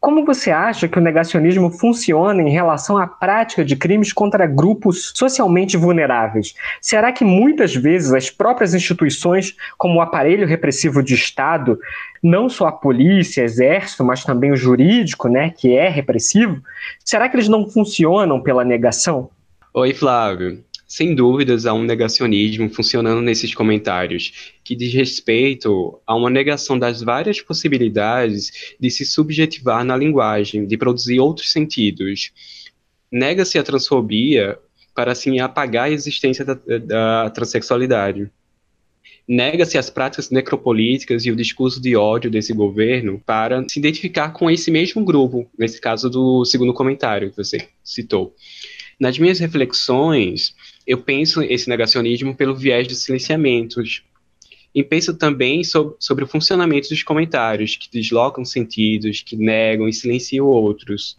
Como 0.00 0.24
você 0.24 0.50
acha 0.50 0.88
que 0.88 0.98
o 0.98 1.02
negacionismo 1.02 1.70
funciona 1.70 2.42
em 2.42 2.48
relação 2.48 2.96
à 2.96 3.06
prática 3.06 3.62
de 3.62 3.76
crimes 3.76 4.14
contra 4.14 4.46
grupos 4.46 5.12
socialmente 5.14 5.76
vulneráveis? 5.76 6.54
Será 6.80 7.12
que 7.12 7.22
muitas 7.22 7.74
vezes 7.74 8.10
as 8.14 8.30
próprias 8.30 8.72
instituições, 8.72 9.54
como 9.76 9.98
o 9.98 10.00
aparelho 10.00 10.46
repressivo 10.46 11.02
de 11.02 11.12
Estado, 11.12 11.78
não 12.22 12.48
só 12.48 12.68
a 12.68 12.72
polícia, 12.72 13.42
exército, 13.42 14.02
mas 14.02 14.24
também 14.24 14.50
o 14.50 14.56
jurídico, 14.56 15.28
né, 15.28 15.50
que 15.50 15.76
é 15.76 15.90
repressivo, 15.90 16.62
será 17.04 17.28
que 17.28 17.36
eles 17.36 17.48
não 17.48 17.68
funcionam 17.68 18.40
pela 18.40 18.64
negação? 18.64 19.28
Oi, 19.74 19.92
Flávio. 19.92 20.64
Sem 20.90 21.14
dúvidas, 21.14 21.66
há 21.66 21.72
um 21.72 21.84
negacionismo 21.84 22.68
funcionando 22.68 23.22
nesses 23.22 23.54
comentários, 23.54 24.52
que 24.64 24.74
diz 24.74 24.92
respeito 24.92 26.02
a 26.04 26.16
uma 26.16 26.28
negação 26.28 26.76
das 26.76 27.00
várias 27.00 27.40
possibilidades 27.40 28.74
de 28.80 28.90
se 28.90 29.06
subjetivar 29.06 29.84
na 29.84 29.96
linguagem, 29.96 30.66
de 30.66 30.76
produzir 30.76 31.20
outros 31.20 31.52
sentidos. 31.52 32.32
Nega-se 33.08 33.56
a 33.56 33.62
transfobia 33.62 34.58
para, 34.92 35.12
assim, 35.12 35.38
apagar 35.38 35.84
a 35.84 35.90
existência 35.92 36.44
da, 36.44 36.54
da 36.54 37.30
transexualidade. 37.30 38.28
Nega-se 39.28 39.78
as 39.78 39.90
práticas 39.90 40.28
necropolíticas 40.28 41.24
e 41.24 41.30
o 41.30 41.36
discurso 41.36 41.80
de 41.80 41.94
ódio 41.94 42.28
desse 42.28 42.52
governo 42.52 43.22
para 43.24 43.64
se 43.68 43.78
identificar 43.78 44.30
com 44.30 44.50
esse 44.50 44.72
mesmo 44.72 45.04
grupo, 45.04 45.48
nesse 45.56 45.80
caso 45.80 46.10
do 46.10 46.44
segundo 46.44 46.74
comentário 46.74 47.30
que 47.30 47.36
você 47.36 47.68
citou. 47.84 48.34
Nas 49.00 49.18
minhas 49.18 49.38
reflexões, 49.38 50.54
eu 50.90 50.98
penso 50.98 51.40
esse 51.40 51.68
negacionismo 51.68 52.34
pelo 52.34 52.52
viés 52.52 52.88
dos 52.88 53.04
silenciamentos. 53.04 54.02
E 54.74 54.82
penso 54.82 55.16
também 55.16 55.62
sobre, 55.62 55.94
sobre 56.00 56.24
o 56.24 56.26
funcionamento 56.26 56.88
dos 56.88 57.04
comentários, 57.04 57.76
que 57.76 57.88
deslocam 57.88 58.44
sentidos, 58.44 59.22
que 59.22 59.36
negam 59.36 59.88
e 59.88 59.92
silenciam 59.92 60.48
outros. 60.48 61.16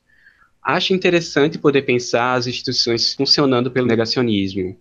Acho 0.62 0.94
interessante 0.94 1.58
poder 1.58 1.84
pensar 1.84 2.34
as 2.34 2.48
instituições 2.48 3.14
funcionando 3.14 3.72
pelo 3.72 3.88
negacionismo. 3.88 4.78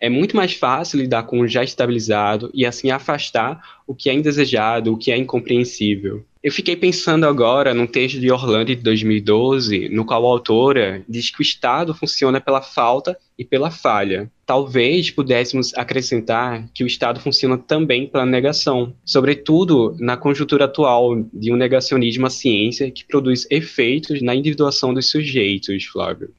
É 0.00 0.08
muito 0.08 0.34
mais 0.34 0.54
fácil 0.54 0.98
lidar 0.98 1.22
com 1.22 1.38
o 1.38 1.46
já 1.46 1.62
estabilizado 1.62 2.50
e 2.52 2.66
assim 2.66 2.90
afastar 2.90 3.80
o 3.86 3.94
que 3.94 4.10
é 4.10 4.12
indesejado, 4.12 4.92
o 4.92 4.98
que 4.98 5.12
é 5.12 5.16
incompreensível. 5.16 6.26
Eu 6.40 6.52
fiquei 6.52 6.76
pensando 6.76 7.26
agora 7.26 7.74
num 7.74 7.86
texto 7.86 8.20
de 8.20 8.30
Orlando 8.30 8.66
de 8.66 8.76
2012, 8.76 9.88
no 9.88 10.04
qual 10.04 10.24
a 10.24 10.28
autora 10.28 11.02
diz 11.08 11.30
que 11.30 11.40
o 11.40 11.42
Estado 11.42 11.92
funciona 11.92 12.40
pela 12.40 12.62
falta 12.62 13.18
e 13.36 13.44
pela 13.44 13.72
falha. 13.72 14.30
Talvez 14.46 15.10
pudéssemos 15.10 15.72
acrescentar 15.76 16.68
que 16.72 16.84
o 16.84 16.86
Estado 16.86 17.18
funciona 17.18 17.58
também 17.58 18.06
pela 18.06 18.24
negação, 18.24 18.94
sobretudo 19.04 19.96
na 19.98 20.16
conjuntura 20.16 20.66
atual 20.66 21.16
de 21.32 21.52
um 21.52 21.56
negacionismo 21.56 22.26
à 22.26 22.30
ciência 22.30 22.88
que 22.88 23.04
produz 23.04 23.44
efeitos 23.50 24.22
na 24.22 24.32
individuação 24.32 24.94
dos 24.94 25.10
sujeitos, 25.10 25.86
Flávio. 25.86 26.30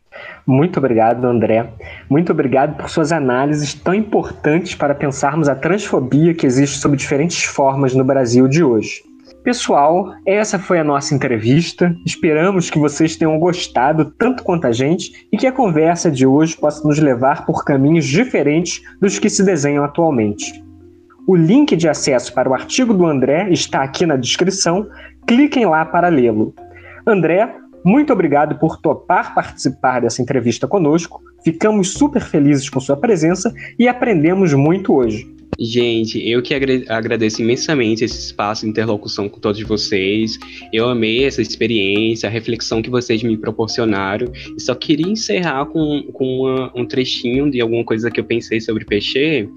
Muito 0.48 0.78
obrigado, 0.78 1.26
André. 1.26 1.74
Muito 2.10 2.32
obrigado 2.32 2.78
por 2.78 2.90
suas 2.90 3.12
análises 3.12 3.74
tão 3.74 3.94
importantes 3.94 4.76
para 4.76 4.96
pensarmos 4.96 5.50
a 5.50 5.56
transfobia 5.56 6.34
que 6.34 6.46
existe 6.46 6.78
sob 6.78 6.96
diferentes 6.96 7.44
formas 7.44 7.94
no 7.94 8.04
Brasil 8.06 8.48
de 8.48 8.64
hoje. 8.64 9.09
Pessoal, 9.44 10.16
essa 10.26 10.60
foi 10.60 10.80
a 10.80 10.84
nossa 10.84 11.16
entrevista. 11.16 11.96
Esperamos 12.06 12.70
que 12.70 12.78
vocês 12.78 13.16
tenham 13.16 13.40
gostado 13.40 14.12
tanto 14.18 14.44
quanto 14.44 14.68
a 14.68 14.72
gente 14.74 15.28
e 15.32 15.38
que 15.38 15.48
a 15.48 15.52
conversa 15.52 16.12
de 16.12 16.26
hoje 16.26 16.58
possa 16.58 16.86
nos 16.86 17.00
levar 17.00 17.46
por 17.46 17.64
caminhos 17.64 18.06
diferentes 18.06 18.82
dos 19.00 19.18
que 19.18 19.30
se 19.30 19.44
desenham 19.44 19.84
atualmente. 19.84 20.62
O 21.26 21.38
link 21.38 21.76
de 21.78 21.88
acesso 21.88 22.34
para 22.34 22.50
o 22.50 22.54
artigo 22.54 22.94
do 22.94 23.06
André 23.06 23.50
está 23.50 23.82
aqui 23.82 24.06
na 24.06 24.18
descrição. 24.18 24.88
Cliquem 25.26 25.66
lá 25.66 25.86
para 25.86 26.10
lê-lo. 26.10 26.54
André, 27.08 27.56
muito 27.84 28.12
obrigado 28.12 28.60
por 28.60 28.78
topar 28.78 29.34
participar 29.34 30.02
dessa 30.02 30.22
entrevista 30.22 30.68
conosco. 30.68 31.22
Ficamos 31.46 31.94
super 31.94 32.22
felizes 32.22 32.70
com 32.70 32.82
sua 32.82 32.98
presença 32.98 33.54
e 33.78 33.88
aprendemos 33.88 34.54
muito 34.54 34.94
hoje. 34.94 35.39
Gente, 35.60 36.26
eu 36.26 36.42
que 36.42 36.54
agradeço 36.54 37.42
imensamente 37.42 38.06
esse 38.06 38.18
espaço 38.18 38.64
de 38.64 38.70
interlocução 38.70 39.28
com 39.28 39.42
todos 39.42 39.62
vocês. 39.64 40.40
Eu 40.72 40.88
amei 40.88 41.26
essa 41.26 41.42
experiência, 41.42 42.30
a 42.30 42.32
reflexão 42.32 42.82
que 42.82 42.90
vocês 42.90 43.22
me 43.24 43.38
proporcionaram. 43.38 44.32
E 44.58 44.62
só 44.62 44.74
queria 44.74 45.12
encerrar 45.12 45.66
com, 45.66 46.04
com 46.14 46.44
uma, 46.44 46.72
um 46.74 46.86
trechinho 46.86 47.52
de 47.52 47.60
alguma 47.60 47.84
coisa 47.84 48.10
que 48.10 48.22
eu 48.22 48.24
pensei 48.24 48.62
sobre 48.62 48.86
Peixe, 48.86 49.50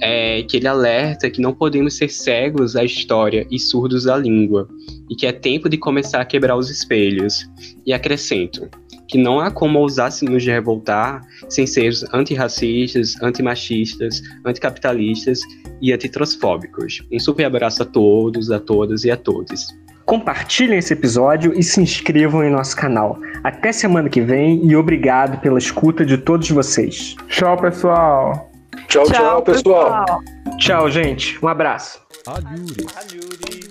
é, 0.00 0.42
que 0.42 0.56
ele 0.56 0.66
alerta 0.66 1.28
que 1.28 1.42
não 1.42 1.52
podemos 1.52 1.94
ser 1.94 2.08
cegos 2.08 2.74
à 2.74 2.82
história 2.82 3.46
e 3.50 3.58
surdos 3.58 4.06
à 4.06 4.16
língua, 4.16 4.66
e 5.10 5.14
que 5.14 5.26
é 5.26 5.32
tempo 5.32 5.68
de 5.68 5.76
começar 5.76 6.22
a 6.22 6.24
quebrar 6.24 6.56
os 6.56 6.70
espelhos. 6.70 7.46
E 7.86 7.92
acrescento, 7.92 8.66
que 9.08 9.18
não 9.18 9.40
há 9.40 9.50
como 9.50 9.78
ousássemos 9.78 10.42
de 10.42 10.50
revoltar 10.50 11.20
sem 11.48 11.66
ser 11.66 11.92
antirracistas, 12.12 13.14
antimachistas, 13.22 14.22
anticapitalistas 14.44 15.40
e 15.80 15.92
antitransfóbicos. 15.92 17.02
Um 17.12 17.18
super 17.18 17.44
abraço 17.44 17.82
a 17.82 17.86
todos, 17.86 18.50
a 18.50 18.58
todas 18.58 19.04
e 19.04 19.10
a 19.10 19.16
todos. 19.16 19.66
Compartilhem 20.06 20.78
esse 20.78 20.92
episódio 20.92 21.58
e 21.58 21.62
se 21.62 21.80
inscrevam 21.80 22.44
em 22.44 22.50
nosso 22.50 22.76
canal. 22.76 23.18
Até 23.42 23.72
semana 23.72 24.08
que 24.08 24.20
vem 24.20 24.60
e 24.64 24.76
obrigado 24.76 25.40
pela 25.40 25.58
escuta 25.58 26.04
de 26.04 26.18
todos 26.18 26.50
vocês. 26.50 27.16
Tchau, 27.28 27.56
pessoal. 27.56 28.50
Tchau, 28.88 29.04
tchau, 29.04 29.12
tchau 29.12 29.42
pessoal. 29.42 30.04
pessoal. 30.04 30.20
Tchau, 30.58 30.90
gente. 30.90 31.42
Um 31.42 31.48
abraço. 31.48 32.00
Alhures. 32.26 32.86
Alhures. 32.96 33.68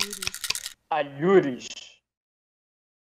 Alhures. 0.90 1.83